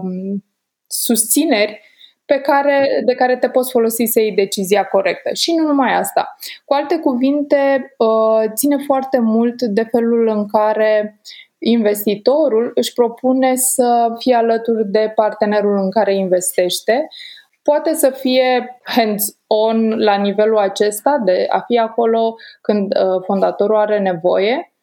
susțineri 0.87 1.81
pe 2.25 2.39
care, 2.39 3.01
de 3.05 3.13
care 3.13 3.37
te 3.37 3.49
poți 3.49 3.71
folosi 3.71 4.05
să 4.05 4.19
iei 4.19 4.31
decizia 4.31 4.83
corectă. 4.83 5.33
Și 5.33 5.53
nu 5.53 5.67
numai 5.67 5.97
asta. 5.97 6.35
Cu 6.65 6.73
alte 6.73 6.97
cuvinte, 6.97 7.93
uh, 7.97 8.43
ține 8.53 8.77
foarte 8.85 9.19
mult 9.19 9.61
de 9.61 9.83
felul 9.83 10.27
în 10.27 10.47
care 10.47 11.19
investitorul 11.57 12.71
își 12.75 12.93
propune 12.93 13.55
să 13.55 14.13
fie 14.17 14.35
alături 14.35 14.87
de 14.87 15.11
partenerul 15.15 15.77
în 15.77 15.91
care 15.91 16.15
investește, 16.15 17.07
poate 17.63 17.93
să 17.93 18.09
fie 18.09 18.79
hands-on 18.83 19.99
la 19.99 20.15
nivelul 20.15 20.57
acesta, 20.57 21.21
de 21.25 21.45
a 21.49 21.59
fi 21.59 21.77
acolo 21.77 22.35
când 22.61 22.93
uh, 22.95 23.21
fondatorul 23.25 23.75
are 23.75 23.99
nevoie, 23.99 24.73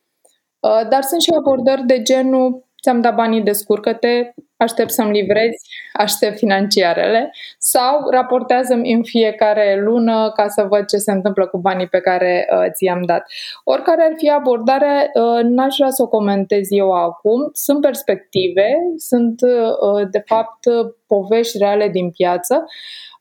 uh, 0.60 0.88
dar 0.88 1.02
sunt 1.02 1.20
și 1.20 1.30
abordări 1.38 1.86
de 1.86 2.02
genul 2.02 2.64
ți-am 2.82 3.00
dat 3.00 3.14
banii, 3.14 3.42
descurcă-te, 3.42 4.32
aștept 4.60 4.90
să-mi 4.90 5.20
livrezi, 5.20 5.68
aștept 5.92 6.36
financiarele 6.36 7.32
sau 7.58 8.08
raportează-mi 8.10 8.92
în 8.92 9.02
fiecare 9.02 9.80
lună 9.82 10.32
ca 10.36 10.48
să 10.48 10.66
văd 10.68 10.84
ce 10.84 10.96
se 10.96 11.12
întâmplă 11.12 11.46
cu 11.46 11.58
banii 11.58 11.86
pe 11.86 12.00
care 12.00 12.48
uh, 12.52 12.70
ți-am 12.72 13.02
dat. 13.02 13.26
Oricare 13.64 14.02
ar 14.02 14.12
fi 14.16 14.30
abordarea, 14.30 15.10
uh, 15.14 15.42
n-aș 15.42 15.74
vrea 15.76 15.90
să 15.90 16.02
o 16.02 16.08
comentez 16.08 16.66
eu 16.70 16.92
acum. 16.92 17.50
Sunt 17.52 17.80
perspective, 17.80 18.66
sunt 18.96 19.40
uh, 19.40 20.08
de 20.10 20.22
fapt 20.26 20.64
povești 21.06 21.58
reale 21.58 21.88
din 21.88 22.10
piață, 22.10 22.64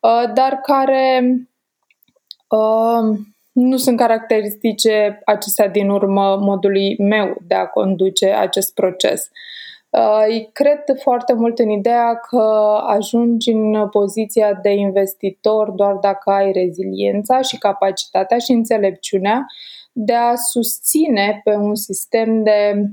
uh, 0.01 0.31
dar 0.33 0.59
care 0.63 1.23
uh, 2.49 3.17
nu 3.51 3.77
sunt 3.77 3.97
caracteristice 3.97 5.21
acestea 5.25 5.67
din 5.67 5.89
urmă 5.89 6.37
modului 6.41 6.95
meu 6.97 7.37
de 7.47 7.55
a 7.55 7.65
conduce 7.65 8.29
acest 8.29 8.73
proces. 8.73 9.21
Uh, 9.21 9.57
cred 10.51 10.83
foarte 11.01 11.33
mult 11.33 11.59
în 11.59 11.69
ideea 11.69 12.15
că 12.15 12.77
ajungi 12.87 13.51
în 13.51 13.89
poziția 13.89 14.53
de 14.53 14.69
investitor 14.69 15.69
doar 15.71 15.93
dacă 15.93 16.29
ai 16.31 16.51
reziliența 16.51 17.41
și 17.41 17.57
capacitatea 17.57 18.37
și 18.37 18.51
înțelepciunea 18.51 19.45
de 19.91 20.13
a 20.13 20.35
susține 20.35 21.41
pe 21.43 21.55
un 21.55 21.75
sistem 21.75 22.43
de, 22.43 22.83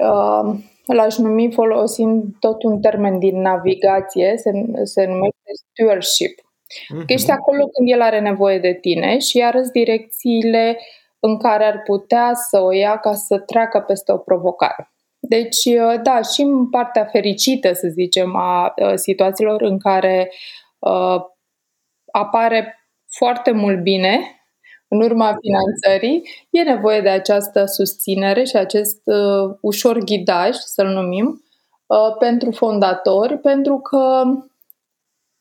uh, 0.00 0.58
l-aș 0.86 1.16
numi 1.16 1.52
folosind 1.52 2.24
tot 2.40 2.62
un 2.62 2.80
termen 2.80 3.18
din 3.18 3.40
navigație, 3.40 4.34
se, 4.36 4.50
se 4.82 5.04
numește 5.06 5.50
stewardship. 5.70 6.40
Mm-hmm. 6.40 7.06
Că 7.06 7.12
ești 7.12 7.30
acolo 7.30 7.66
când 7.66 7.90
el 7.90 8.00
are 8.00 8.20
nevoie 8.20 8.58
de 8.58 8.78
tine 8.80 9.18
și 9.18 9.42
arăți 9.42 9.72
direcțiile 9.72 10.78
în 11.20 11.38
care 11.38 11.64
ar 11.64 11.82
putea 11.82 12.30
să 12.34 12.60
o 12.60 12.72
ia 12.72 12.98
ca 12.98 13.14
să 13.14 13.38
treacă 13.38 13.80
peste 13.80 14.12
o 14.12 14.16
provocare. 14.16 14.90
Deci, 15.28 15.64
uh, 15.64 16.00
da, 16.02 16.22
și 16.22 16.40
în 16.40 16.70
partea 16.70 17.04
fericită, 17.04 17.72
să 17.72 17.88
zicem, 17.88 18.36
a 18.36 18.74
uh, 18.76 18.92
situațiilor 18.94 19.62
în 19.62 19.78
care 19.78 20.32
uh, 20.78 21.16
apare 22.12 22.88
foarte 23.10 23.50
mult 23.50 23.82
bine 23.82 24.20
în 24.88 25.00
urma 25.00 25.36
finanțării, 25.40 26.28
e 26.50 26.62
nevoie 26.62 27.00
de 27.00 27.08
această 27.08 27.64
susținere 27.64 28.44
și 28.44 28.56
acest 28.56 29.00
uh, 29.04 29.56
ușor 29.60 29.98
ghidaj, 29.98 30.54
să-l 30.54 30.86
numim, 30.86 31.44
uh, 31.86 32.16
pentru 32.18 32.50
fondatori, 32.50 33.38
pentru 33.38 33.78
că 33.78 34.22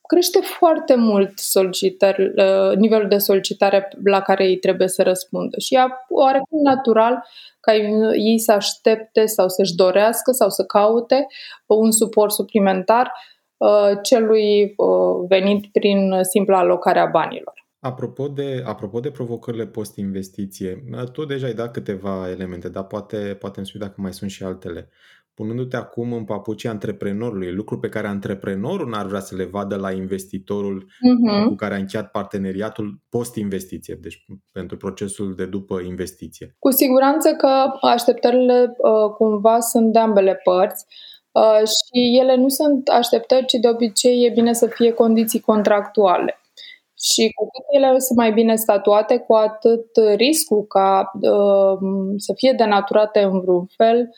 crește 0.07 0.39
foarte 0.39 0.95
mult 0.95 1.33
uh, 1.53 2.75
nivelul 2.75 3.07
de 3.07 3.17
solicitare 3.17 3.89
la 4.03 4.21
care 4.21 4.45
ei 4.45 4.57
trebuie 4.57 4.87
să 4.87 5.03
răspundă. 5.03 5.59
Și 5.59 5.75
e 5.75 5.79
oarecum 6.09 6.61
natural 6.61 7.23
ca 7.59 7.75
ei 8.13 8.39
să 8.39 8.51
aștepte 8.51 9.25
sau 9.25 9.49
să-și 9.49 9.75
dorească 9.75 10.31
sau 10.31 10.49
să 10.49 10.63
caute 10.63 11.27
un 11.65 11.91
suport 11.91 12.31
suplimentar 12.31 13.11
uh, 13.57 13.91
celui 14.01 14.73
uh, 14.77 15.25
venit 15.27 15.71
prin 15.71 16.19
simpla 16.21 16.57
alocare 16.57 16.99
a 16.99 17.05
banilor. 17.05 17.63
Apropo 17.79 18.27
de, 18.27 18.63
apropo 18.65 18.99
de 18.99 19.11
provocările 19.11 19.65
post-investiție, 19.65 20.83
tu 21.11 21.25
deja 21.25 21.45
ai 21.45 21.53
dat 21.53 21.71
câteva 21.71 22.29
elemente, 22.29 22.69
dar 22.69 22.83
poate, 22.83 23.17
poate 23.39 23.57
îmi 23.57 23.67
spui 23.67 23.79
dacă 23.79 23.93
mai 23.97 24.13
sunt 24.13 24.29
și 24.29 24.43
altele 24.43 24.89
punându-te 25.35 25.75
acum 25.75 26.13
în 26.13 26.23
papucii 26.23 26.69
antreprenorului, 26.69 27.51
lucru 27.51 27.79
pe 27.79 27.89
care 27.89 28.07
antreprenorul 28.07 28.89
n-ar 28.89 29.05
vrea 29.05 29.19
să 29.19 29.35
le 29.35 29.43
vadă 29.43 29.75
la 29.75 29.91
investitorul 29.91 30.83
uh-huh. 30.83 31.47
cu 31.47 31.55
care 31.55 31.73
a 31.73 31.77
încheiat 31.77 32.11
parteneriatul 32.11 32.99
post-investiție, 33.09 33.97
deci 34.01 34.25
pentru 34.51 34.77
procesul 34.77 35.35
de 35.35 35.45
după 35.45 35.79
investiție. 35.79 36.55
Cu 36.59 36.71
siguranță 36.71 37.29
că 37.31 37.47
așteptările 37.81 38.75
uh, 38.77 39.11
cumva 39.17 39.59
sunt 39.59 39.93
de 39.93 39.99
ambele 39.99 40.39
părți. 40.43 40.85
Uh, 41.31 41.57
și 41.57 42.17
ele 42.19 42.35
nu 42.35 42.49
sunt 42.49 42.87
așteptări, 42.87 43.45
ci 43.45 43.53
de 43.53 43.67
obicei 43.67 44.25
e 44.25 44.29
bine 44.29 44.53
să 44.53 44.67
fie 44.67 44.91
condiții 44.91 45.39
contractuale. 45.39 46.39
Și 46.97 47.31
cu 47.35 47.43
cât 47.43 47.65
ele 47.69 47.99
sunt 47.99 48.17
mai 48.17 48.31
bine 48.33 48.55
statuate, 48.55 49.17
cu 49.17 49.33
atât 49.33 49.85
riscul 50.15 50.63
ca 50.63 51.11
uh, 51.21 51.77
să 52.17 52.33
fie 52.35 52.53
denaturate 52.57 53.19
în 53.21 53.39
vreun 53.39 53.65
fel 53.75 53.97
Uh, 53.99 54.13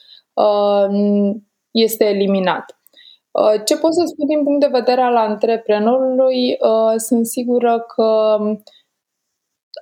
este 1.71 2.06
eliminat. 2.06 2.78
Uh, 3.32 3.62
ce 3.65 3.78
pot 3.78 3.93
să 3.93 4.04
spun 4.06 4.28
din 4.28 4.43
punct 4.43 4.60
de 4.60 4.78
vedere 4.80 5.02
al 5.02 5.15
antreprenorului? 5.15 6.58
Uh, 6.60 6.93
sunt 6.95 7.26
sigură 7.26 7.80
că 7.95 8.38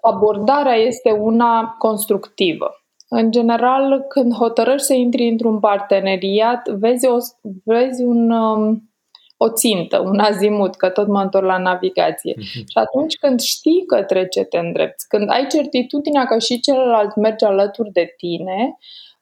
abordarea 0.01 0.75
este 0.75 1.11
una 1.11 1.75
constructivă. 1.77 2.71
În 3.09 3.31
general, 3.31 4.05
când 4.07 4.33
hotărăști 4.33 4.85
să 4.85 4.93
intri 4.93 5.27
într-un 5.27 5.59
parteneriat, 5.59 6.69
vezi, 6.69 7.07
o, 7.07 7.17
vezi 7.63 8.03
un, 8.03 8.31
um, 8.31 8.89
o 9.37 9.49
țintă, 9.49 9.99
un 9.99 10.19
azimut, 10.19 10.75
că 10.75 10.89
tot 10.89 11.07
mă 11.07 11.21
întorc 11.21 11.45
la 11.45 11.57
navigație. 11.57 12.33
Mm-hmm. 12.33 12.65
Și 12.67 12.77
atunci 12.77 13.17
când 13.17 13.39
știi 13.39 13.85
că 13.85 14.03
trece 14.03 14.43
te 14.43 14.57
îndrepți, 14.57 15.07
când 15.07 15.29
ai 15.29 15.47
certitudinea 15.47 16.25
că 16.25 16.39
și 16.39 16.59
celălalt 16.59 17.15
merge 17.15 17.45
alături 17.45 17.91
de 17.91 18.13
tine, 18.17 18.77
Uh, 18.77 19.14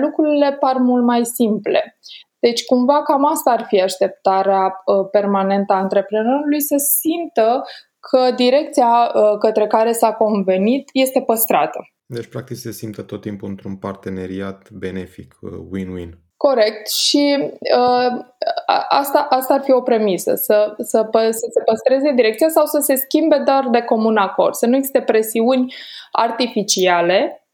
lucrurile 0.00 0.52
par 0.52 0.76
mult 0.76 1.04
mai 1.04 1.24
simple. 1.24 1.98
Deci, 2.38 2.64
cumva, 2.64 3.02
cam 3.02 3.24
asta 3.24 3.50
ar 3.50 3.64
fi 3.68 3.80
așteptarea 3.80 4.82
uh, 4.84 5.08
permanentă 5.10 5.72
a 5.72 5.76
antreprenorului, 5.76 6.60
să 6.60 6.74
simtă 6.76 7.64
că 8.00 8.30
direcția 8.36 9.12
uh, 9.14 9.38
către 9.38 9.66
care 9.66 9.92
s-a 9.92 10.12
convenit 10.12 10.88
este 10.92 11.20
păstrată. 11.20 11.78
Deci, 12.06 12.26
practic, 12.26 12.56
se 12.56 12.70
simtă 12.70 13.02
tot 13.02 13.20
timpul 13.20 13.48
într-un 13.48 13.76
parteneriat 13.76 14.70
benefic, 14.70 15.34
win-win. 15.76 16.10
Corect. 16.36 16.90
Și 16.90 17.36
uh, 17.76 18.24
asta, 18.88 19.26
asta 19.30 19.54
ar 19.54 19.60
fi 19.60 19.72
o 19.72 19.80
premisă, 19.80 20.34
să, 20.34 20.74
să, 20.78 21.04
pă, 21.04 21.30
să 21.30 21.46
se 21.50 21.62
păstreze 21.64 22.12
direcția 22.14 22.48
sau 22.48 22.66
să 22.66 22.78
se 22.78 22.94
schimbe 22.94 23.42
doar 23.44 23.68
de 23.70 23.80
comun 23.80 24.16
acord, 24.16 24.54
să 24.54 24.66
nu 24.66 24.76
existe 24.76 25.00
presiuni 25.00 25.74
artificiale 26.12 27.32
Uh, 27.32 27.47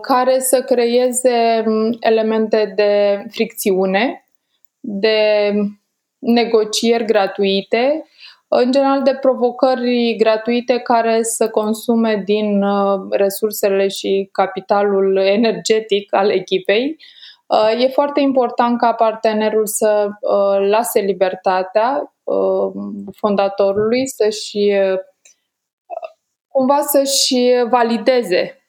care 0.00 0.38
să 0.38 0.62
creeze 0.62 1.64
mm, 1.66 1.96
elemente 2.00 2.72
de 2.76 3.24
fricțiune, 3.30 4.24
de 4.80 5.50
negocieri 6.18 7.04
gratuite, 7.04 8.04
în 8.48 8.72
general 8.72 9.02
de 9.02 9.14
provocări 9.14 10.16
gratuite 10.18 10.78
care 10.78 11.22
să 11.22 11.48
consume 11.48 12.22
din 12.24 12.62
uh, 12.62 13.00
resursele 13.10 13.88
și 13.88 14.28
capitalul 14.32 15.16
energetic 15.16 16.14
al 16.14 16.30
echipei. 16.30 16.96
Uh, 17.46 17.82
e 17.82 17.88
foarte 17.88 18.20
important 18.20 18.78
ca 18.78 18.92
partenerul 18.92 19.66
să 19.66 20.08
lase 20.68 21.00
libertatea 21.00 22.14
fondatorului 23.16 24.06
să-și 24.06 24.72
cumva 26.48 26.80
să-și 26.80 27.34
valideze 27.70 28.63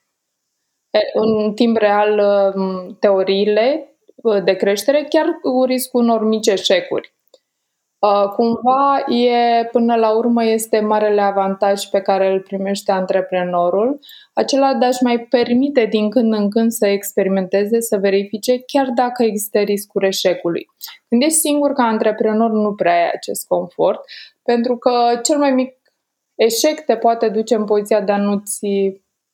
în 1.13 1.53
timp 1.53 1.77
real 1.77 2.19
um, 2.55 2.97
teoriile 2.99 3.95
uh, 4.15 4.43
de 4.43 4.53
creștere, 4.53 5.05
chiar 5.09 5.25
cu 5.41 5.63
riscul 5.63 6.01
unor 6.01 6.23
mici 6.23 6.47
eșecuri. 6.47 7.13
Uh, 7.99 8.29
cumva, 8.35 9.03
e, 9.07 9.65
până 9.71 9.95
la 9.95 10.15
urmă, 10.17 10.43
este 10.43 10.79
marele 10.79 11.21
avantaj 11.21 11.85
pe 11.85 12.01
care 12.01 12.31
îl 12.31 12.41
primește 12.41 12.91
antreprenorul, 12.91 13.99
acela 14.33 14.73
de 14.73 14.85
a-și 14.85 15.03
mai 15.03 15.19
permite 15.19 15.85
din 15.85 16.09
când 16.09 16.33
în 16.33 16.49
când 16.49 16.71
să 16.71 16.87
experimenteze, 16.87 17.81
să 17.81 17.97
verifice, 17.97 18.63
chiar 18.65 18.87
dacă 18.95 19.23
există 19.23 19.59
riscul 19.59 20.03
eșecului. 20.03 20.67
Când 21.09 21.21
ești 21.21 21.37
singur 21.37 21.73
ca 21.73 21.83
antreprenor, 21.83 22.51
nu 22.51 22.73
prea 22.73 22.93
ai 22.93 23.11
acest 23.13 23.47
confort, 23.47 23.99
pentru 24.43 24.77
că 24.77 25.19
cel 25.23 25.37
mai 25.37 25.51
mic 25.51 25.73
eșec 26.35 26.79
te 26.79 26.97
poate 26.97 27.29
duce 27.29 27.55
în 27.55 27.65
poziția 27.65 28.01
de 28.01 28.11
a 28.11 28.17
nu-ți 28.17 28.65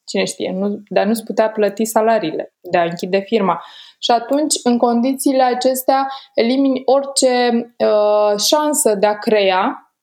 cine 0.06 0.24
știe, 0.24 0.52
nu, 0.52 0.82
dar 0.90 1.06
nu-ți 1.06 1.24
putea 1.24 1.50
plăti 1.50 1.86
salariile, 1.86 2.54
de 2.72 2.78
a 2.78 2.84
închide 2.84 3.20
firma. 3.20 3.64
Și 4.00 4.12
atunci, 4.12 4.54
în 4.64 4.78
condițiile 4.78 5.44
acestea, 5.44 6.08
elimini 6.34 6.82
orice 6.86 7.52
uh, 7.78 8.40
șansă 8.40 8.96
de 8.96 9.06
a 9.06 9.18
crea 9.18 9.94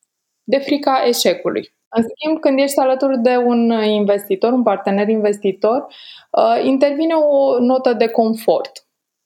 de 0.44 0.58
frica 0.58 1.02
eșecului. 1.06 1.76
În 1.96 2.02
schimb, 2.02 2.40
când 2.40 2.58
ești 2.58 2.78
alături 2.78 3.18
de 3.18 3.36
un 3.36 3.70
investitor, 3.70 4.52
un 4.52 4.62
partener 4.62 5.08
investitor, 5.08 5.86
uh, 6.30 6.64
intervine 6.64 7.14
o 7.14 7.58
notă 7.58 7.92
de 7.92 8.08
confort, 8.08 8.72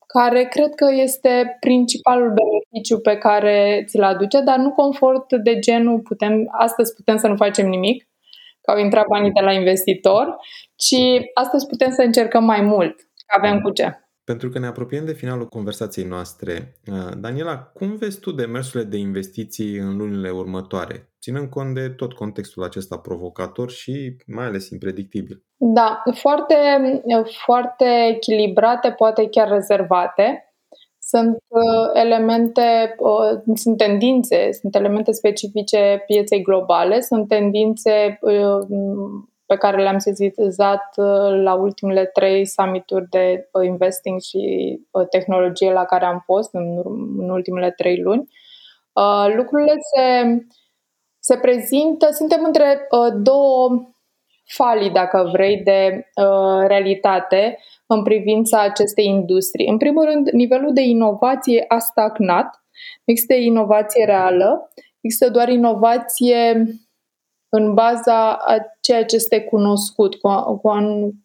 care 0.07 0.45
cred 0.45 0.75
că 0.75 0.89
este 0.93 1.57
principalul 1.61 2.35
beneficiu 2.35 2.99
pe 3.01 3.17
care 3.17 3.85
ți-l 3.87 4.03
aduce, 4.03 4.41
dar 4.41 4.59
nu 4.59 4.71
confort 4.71 5.33
de 5.43 5.59
genul 5.59 6.01
putem, 6.01 6.49
astăzi 6.59 6.95
putem 6.95 7.17
să 7.17 7.27
nu 7.29 7.37
facem 7.37 7.69
nimic, 7.69 8.09
că 8.63 8.71
au 8.71 8.79
intrat 8.79 9.07
banii 9.07 9.33
de 9.33 9.41
la 9.41 9.53
investitor, 9.53 10.37
ci 10.77 10.97
astăzi 11.35 11.67
putem 11.67 11.91
să 11.91 12.03
încercăm 12.03 12.45
mai 12.45 12.61
mult, 12.61 12.97
că 13.27 13.39
avem 13.39 13.61
cu 13.61 13.71
ce. 13.71 13.97
Pentru 14.25 14.49
că 14.49 14.59
ne 14.59 14.67
apropiem 14.67 15.05
de 15.05 15.13
finalul 15.13 15.47
conversației 15.47 16.07
noastre, 16.07 16.81
uh, 16.87 17.13
Daniela, 17.17 17.59
cum 17.59 17.97
vezi 17.97 18.21
tu 18.21 18.33
demersurile 18.33 18.89
de 18.89 18.97
investiții 18.97 19.77
în 19.77 19.97
lunile 19.97 20.31
următoare, 20.31 21.13
ținând 21.21 21.49
cont 21.49 21.75
de 21.75 21.89
tot 21.89 22.13
contextul 22.13 22.63
acesta 22.63 22.99
provocator 22.99 23.71
și 23.71 24.17
mai 24.27 24.45
ales 24.45 24.71
impredictibil? 24.71 25.45
Da, 25.57 26.03
foarte, 26.15 26.55
foarte 27.45 27.85
echilibrate, 28.15 28.91
poate 28.91 29.29
chiar 29.29 29.49
rezervate. 29.49 30.52
Sunt 31.15 31.43
uh, 31.49 31.91
elemente, 31.93 32.95
uh, 32.99 33.55
sunt 33.55 33.77
tendințe, 33.77 34.53
sunt 34.53 34.75
elemente 34.75 35.13
specifice 35.13 36.03
pieței 36.07 36.43
globale, 36.43 37.01
sunt 37.01 37.29
tendințe 37.29 38.19
uh, 38.21 38.67
pe 39.47 39.57
care 39.57 39.83
le-am 39.83 39.99
sezizat 39.99 40.97
la 41.43 41.55
ultimele 41.55 42.05
trei 42.05 42.47
summituri 42.47 43.09
de 43.09 43.49
investing 43.63 44.21
și 44.21 44.79
tehnologie 45.11 45.73
la 45.73 45.85
care 45.85 46.05
am 46.05 46.23
fost 46.25 46.55
în, 46.55 46.83
în 47.19 47.31
ultimele 47.31 47.71
trei 47.71 48.01
luni. 48.01 48.29
Lucrurile 49.37 49.73
se, 49.95 50.39
se 51.19 51.37
prezintă, 51.37 52.09
suntem 52.11 52.45
între 52.45 52.89
două 53.23 53.93
falii, 54.45 54.91
dacă 54.91 55.29
vrei, 55.33 55.57
de 55.57 56.07
uh, 56.15 56.67
realitate 56.67 57.59
în 57.93 58.03
privința 58.03 58.61
acestei 58.61 59.05
industrii. 59.05 59.69
În 59.69 59.77
primul 59.77 60.05
rând, 60.05 60.29
nivelul 60.29 60.73
de 60.73 60.83
inovație 60.83 61.65
a 61.69 61.79
stagnat, 61.79 62.65
există 63.05 63.35
inovație 63.35 64.05
reală, 64.05 64.73
există 65.01 65.31
doar 65.31 65.49
inovație 65.49 66.67
în 67.49 67.75
baza 67.75 68.33
a 68.33 68.57
ceea 68.81 69.05
ce 69.05 69.17
este 69.17 69.41
cunoscut. 69.41 70.15
Cu, 70.15 70.29
cu, 70.63 70.71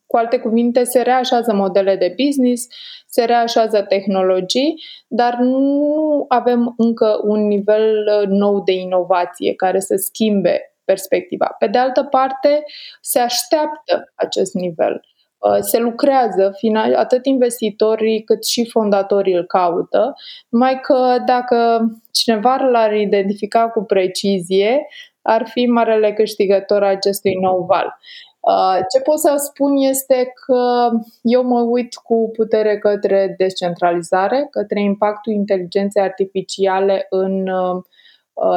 cu 0.05 0.17
alte 0.17 0.39
cuvinte, 0.39 0.83
se 0.83 1.01
reașează 1.01 1.53
modele 1.53 1.95
de 1.95 2.15
business, 2.25 2.67
se 3.07 3.25
reașează 3.25 3.81
tehnologii, 3.81 4.73
dar 5.07 5.37
nu 5.37 6.25
avem 6.27 6.73
încă 6.77 7.19
un 7.23 7.47
nivel 7.47 8.07
uh, 8.21 8.27
nou 8.27 8.63
de 8.63 8.71
inovație 8.71 9.53
care 9.53 9.79
să 9.79 9.95
schimbe 9.95 10.77
perspectiva. 10.83 11.55
Pe 11.59 11.67
de 11.67 11.77
altă 11.77 12.03
parte, 12.03 12.63
se 13.01 13.19
așteaptă 13.19 14.11
acest 14.15 14.53
nivel. 14.53 15.01
Uh, 15.37 15.57
se 15.59 15.79
lucrează, 15.79 16.57
atât 16.95 17.25
investitorii 17.25 18.23
cât 18.23 18.45
și 18.45 18.69
fondatorii 18.69 19.33
îl 19.33 19.45
caută, 19.45 20.15
numai 20.49 20.79
că 20.79 21.17
dacă 21.25 21.87
cineva 22.11 22.55
l-ar 22.55 22.93
identifica 22.93 23.69
cu 23.69 23.83
precizie, 23.83 24.87
ar 25.21 25.47
fi 25.47 25.65
marele 25.65 26.13
câștigător 26.13 26.83
acestui 26.83 27.33
nou 27.41 27.65
val. 27.65 27.97
Uh, 28.39 28.79
ce 28.93 29.01
pot 29.01 29.19
să 29.19 29.33
spun 29.37 29.75
este 29.75 30.33
că 30.45 30.89
eu 31.21 31.43
mă 31.43 31.61
uit 31.61 31.95
cu 31.95 32.29
putere 32.35 32.77
către 32.77 33.35
descentralizare, 33.37 34.47
către 34.51 34.81
impactul 34.81 35.33
inteligenței 35.33 36.01
artificiale 36.01 37.05
în 37.09 37.47
uh, 37.47 37.83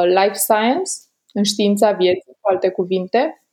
life 0.03 0.33
science, 0.33 0.91
în 1.33 1.43
știința 1.43 1.91
vieții, 1.91 2.37
cu 2.41 2.49
alte 2.49 2.69
cuvinte, 2.69 3.17
uh, 3.17 3.50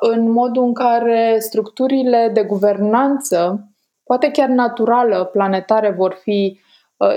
în 0.00 0.30
modul 0.30 0.62
în 0.62 0.74
care 0.74 1.36
structurile 1.38 2.30
de 2.34 2.42
guvernanță, 2.42 3.68
poate 4.04 4.30
chiar 4.30 4.48
naturală, 4.48 5.24
planetare, 5.24 5.90
vor 5.90 6.18
fi 6.22 6.60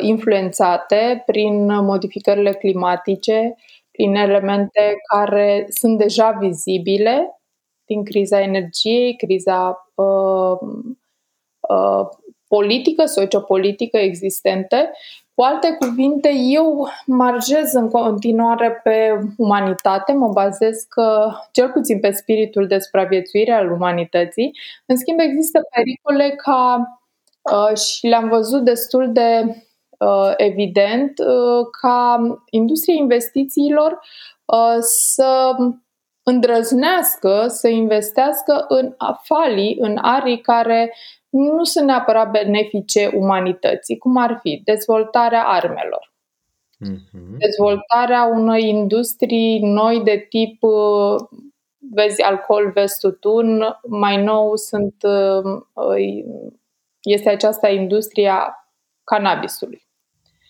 influențate 0.02 1.24
prin 1.26 1.66
modificările 1.66 2.54
climatice, 2.54 3.56
prin 3.92 4.16
elemente 4.16 4.96
care 5.14 5.66
sunt 5.70 5.98
deja 5.98 6.32
vizibile 6.32 7.40
din 7.86 8.04
criza 8.04 8.42
energiei, 8.42 9.16
criza 9.16 9.92
uh, 9.96 10.58
uh, 11.60 12.08
politică, 12.48 13.06
sociopolitică 13.06 13.98
existente. 13.98 14.92
Cu 15.40 15.46
alte 15.46 15.76
cuvinte, 15.80 16.32
eu 16.34 16.90
marjez 17.06 17.74
în 17.74 17.90
continuare 17.90 18.80
pe 18.84 19.20
umanitate, 19.38 20.14
mă 20.14 20.28
bazez 20.28 20.84
că, 20.90 21.32
cel 21.52 21.70
puțin 21.70 22.00
pe 22.00 22.12
spiritul 22.12 22.68
de 22.68 22.80
supraviețuire 22.80 23.52
al 23.52 23.72
umanității. 23.72 24.52
În 24.86 24.98
schimb, 24.98 25.20
există 25.20 25.62
pericole 25.76 26.36
ca, 26.36 26.88
uh, 27.42 27.78
și 27.78 28.08
le-am 28.08 28.30
văzut 28.30 28.64
destul 28.64 29.12
de 29.12 29.44
uh, 30.00 30.34
evident, 30.38 31.20
uh, 31.20 31.68
ca 31.82 32.22
industria 32.50 32.96
investițiilor 32.96 34.00
uh, 34.46 34.78
să 34.80 35.56
îndrăznească 36.24 37.46
să 37.48 37.68
investească 37.68 38.66
în 38.68 38.94
afalii, 38.98 39.78
în 39.80 39.98
arii 40.02 40.42
care 40.42 40.94
nu 41.30 41.64
sunt 41.64 41.86
neapărat 41.86 42.32
benefice 42.32 43.12
umanității, 43.14 43.98
cum 43.98 44.18
ar 44.18 44.40
fi 44.42 44.62
dezvoltarea 44.64 45.44
armelor, 45.44 46.14
uh-huh. 46.86 47.38
dezvoltarea 47.38 48.26
unei 48.26 48.70
industrii 48.70 49.60
noi 49.60 50.02
de 50.04 50.26
tip, 50.30 50.64
uh, 50.64 51.16
vezi, 51.92 52.22
alcool, 52.22 52.72
vezi, 52.72 53.00
tutun, 53.00 53.64
mai 53.88 54.24
nou 54.24 54.56
sunt, 54.56 54.96
uh, 55.04 55.62
este 57.02 57.30
această 57.30 57.68
industrie 57.68 58.30
a 58.30 58.54
cannabisului. 59.04 59.88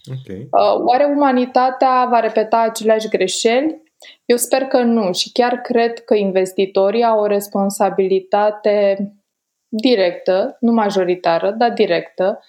Okay. 0.07 0.47
Uh, 0.51 0.83
oare 0.85 1.05
umanitatea 1.05 2.07
va 2.09 2.19
repeta 2.19 2.59
aceleași 2.59 3.07
greșeli? 3.07 3.81
Eu 4.25 4.37
sper 4.37 4.63
că 4.63 4.81
nu 4.81 5.13
și 5.13 5.31
chiar 5.31 5.55
cred 5.55 5.99
că 5.99 6.15
investitorii 6.15 7.03
au 7.03 7.19
o 7.19 7.25
responsabilitate 7.25 8.97
directă, 9.69 10.57
nu 10.59 10.71
majoritară, 10.71 11.51
dar 11.51 11.71
directă, 11.71 12.39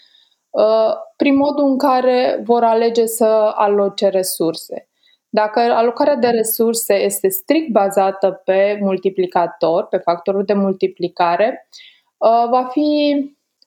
uh, 0.50 0.92
prin 1.16 1.36
modul 1.36 1.64
în 1.64 1.78
care 1.78 2.40
vor 2.44 2.64
alege 2.64 3.06
să 3.06 3.52
aloce 3.54 4.08
resurse. 4.08 4.88
Dacă 5.28 5.60
alocarea 5.60 6.16
de 6.16 6.28
resurse 6.28 6.94
este 6.94 7.28
strict 7.28 7.70
bazată 7.72 8.42
pe 8.44 8.78
multiplicator, 8.80 9.86
pe 9.86 9.96
factorul 9.96 10.44
de 10.44 10.52
multiplicare, 10.52 11.68
uh, 12.16 12.48
va 12.50 12.68
fi 12.70 13.14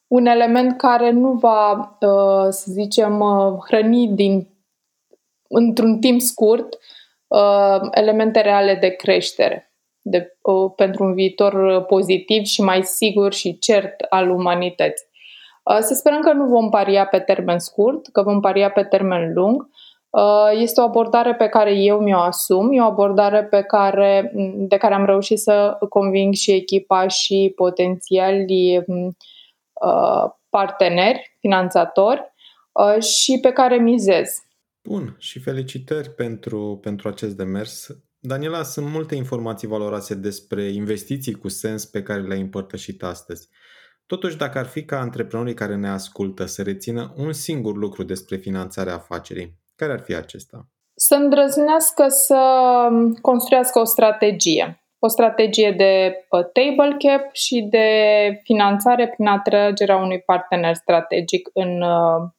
un 0.08 0.26
element 0.26 0.78
care 0.78 1.10
nu 1.10 1.32
va, 1.32 1.98
uh, 2.00 2.48
să 2.50 2.66
zicem, 2.72 3.24
hrăni 3.68 4.08
din, 4.08 4.48
într-un 5.48 6.00
timp 6.00 6.22
scurt 6.22 6.78
uh, 7.28 7.80
elemente 7.92 8.42
reale 8.42 8.76
de 8.76 8.89
creștere 8.89 9.73
de, 10.04 10.38
uh, 10.42 10.72
pentru 10.76 11.04
un 11.04 11.13
viitor 11.13 11.84
pozitiv 11.84 12.44
și 12.44 12.62
mai 12.62 12.84
sigur 12.84 13.34
și 13.34 13.58
cert 13.58 14.02
al 14.10 14.30
umanității. 14.30 15.08
Uh, 15.63 15.78
să 15.80 15.94
sperăm 15.94 16.22
că 16.22 16.34
nu 16.34 16.46
vom 16.46 16.70
paria 16.70 17.06
pe 17.06 17.20
termen 17.20 17.60
scurt, 17.60 18.08
că 18.08 18.22
vom 18.22 18.39
paria 18.39 18.72
pe 18.72 18.84
termen 18.84 19.34
lung. 19.34 19.70
Uh, 20.10 20.50
este 20.60 20.82
o 20.82 20.84
abordare 20.84 21.36
pe 21.36 21.48
care 21.48 21.74
eu 21.74 22.00
mi-o 22.00 22.18
asum, 22.18 22.74
e 22.74 22.82
o 22.82 22.86
abordare 22.86 23.44
pe 23.44 23.62
care, 23.62 24.32
de 24.56 24.78
care 24.78 24.94
am 24.94 25.06
reușit 25.06 25.39
să 25.39 25.78
conving 25.89 26.34
și 26.34 26.52
echipa 26.52 27.08
și 27.08 27.54
potențiali 27.56 28.78
uh, 28.78 30.32
parteneri, 30.50 31.38
finanțatori 31.39 32.34
uh, 32.72 33.04
și 33.04 33.39
pe 33.42 33.52
care 33.52 33.78
mizez. 33.78 34.30
Bun, 34.84 35.16
și 35.20 35.39
felicitări 35.39 36.10
pentru, 36.10 36.80
pentru 36.82 37.08
acest 37.08 37.38
demers. 37.38 37.88
Daniela, 38.26 38.64
sunt 38.64 38.90
multe 38.90 39.16
informații 39.16 39.68
valoroase 39.68 40.16
despre 40.16 40.64
investiții 40.64 41.34
cu 41.34 41.48
sens 41.48 41.86
pe 41.86 42.04
care 42.04 42.22
le-ai 42.22 42.40
împărtășit 42.40 43.04
astăzi. 43.04 43.50
Totuși, 44.06 44.38
dacă 44.38 44.58
ar 44.58 44.66
fi 44.66 44.86
ca 44.86 45.00
antreprenorii 45.00 45.54
care 45.54 45.76
ne 45.76 45.90
ascultă 45.90 46.46
să 46.46 46.62
rețină 46.62 47.14
un 47.18 47.34
singur 47.34 47.76
lucru 47.76 48.04
despre 48.04 48.36
finanțarea 48.36 48.94
afacerii, 48.94 49.60
care 49.76 49.92
ar 49.92 50.00
fi 50.00 50.16
acesta? 50.16 50.68
Să 50.96 51.16
îndrăznească 51.16 52.08
să 52.08 52.42
construiască 53.22 53.80
o 53.80 53.84
strategie. 53.84 54.84
O 55.00 55.08
strategie 55.08 55.72
de 55.72 56.16
uh, 56.30 56.40
table 56.40 56.96
cap 56.98 57.34
și 57.34 57.68
de 57.70 57.88
finanțare 58.44 59.08
prin 59.08 59.28
atragerea 59.28 59.98
unui 59.98 60.22
partener 60.22 60.74
strategic 60.76 61.50
în 61.54 61.82
uh, 61.82 62.30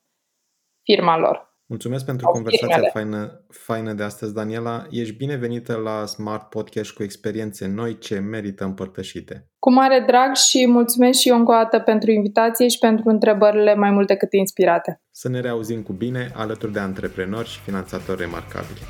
firma 0.82 1.18
lor. 1.18 1.53
Mulțumesc 1.66 2.04
pentru 2.04 2.26
conversația 2.26 2.90
faină, 2.92 3.44
faină 3.48 3.92
de 3.92 4.02
astăzi, 4.02 4.34
Daniela. 4.34 4.86
Ești 4.90 5.14
binevenită 5.14 5.74
la 5.74 6.06
Smart 6.06 6.48
Podcast 6.48 6.90
cu 6.90 7.02
experiențe 7.02 7.66
noi 7.66 7.98
ce 7.98 8.18
merită 8.18 8.64
împărtășite. 8.64 9.48
Cu 9.58 9.72
mare 9.72 10.04
drag 10.06 10.34
și 10.34 10.66
mulțumesc 10.66 11.18
și 11.18 11.28
eu 11.28 11.36
încă 11.36 11.52
o 11.52 11.54
dată 11.54 11.78
pentru 11.78 12.10
invitație 12.10 12.68
și 12.68 12.78
pentru 12.78 13.08
întrebările 13.08 13.74
mai 13.74 13.90
mult 13.90 14.06
decât 14.06 14.32
inspirate. 14.32 15.02
Să 15.10 15.28
ne 15.28 15.40
reauzim 15.40 15.82
cu 15.82 15.92
bine 15.92 16.32
alături 16.34 16.72
de 16.72 16.78
antreprenori 16.78 17.48
și 17.48 17.60
finanțatori 17.60 18.20
remarcabili. 18.20 18.80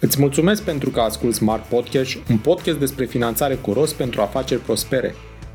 Îți 0.00 0.20
mulțumesc 0.20 0.64
pentru 0.64 0.90
că 0.90 1.00
asculti 1.00 1.36
Smart 1.36 1.64
Podcast, 1.64 2.28
un 2.30 2.38
podcast 2.38 2.78
despre 2.78 3.04
finanțare 3.04 3.54
cu 3.54 3.72
rost 3.72 3.94
pentru 3.94 4.20
afaceri 4.20 4.60
prospere– 4.60 5.14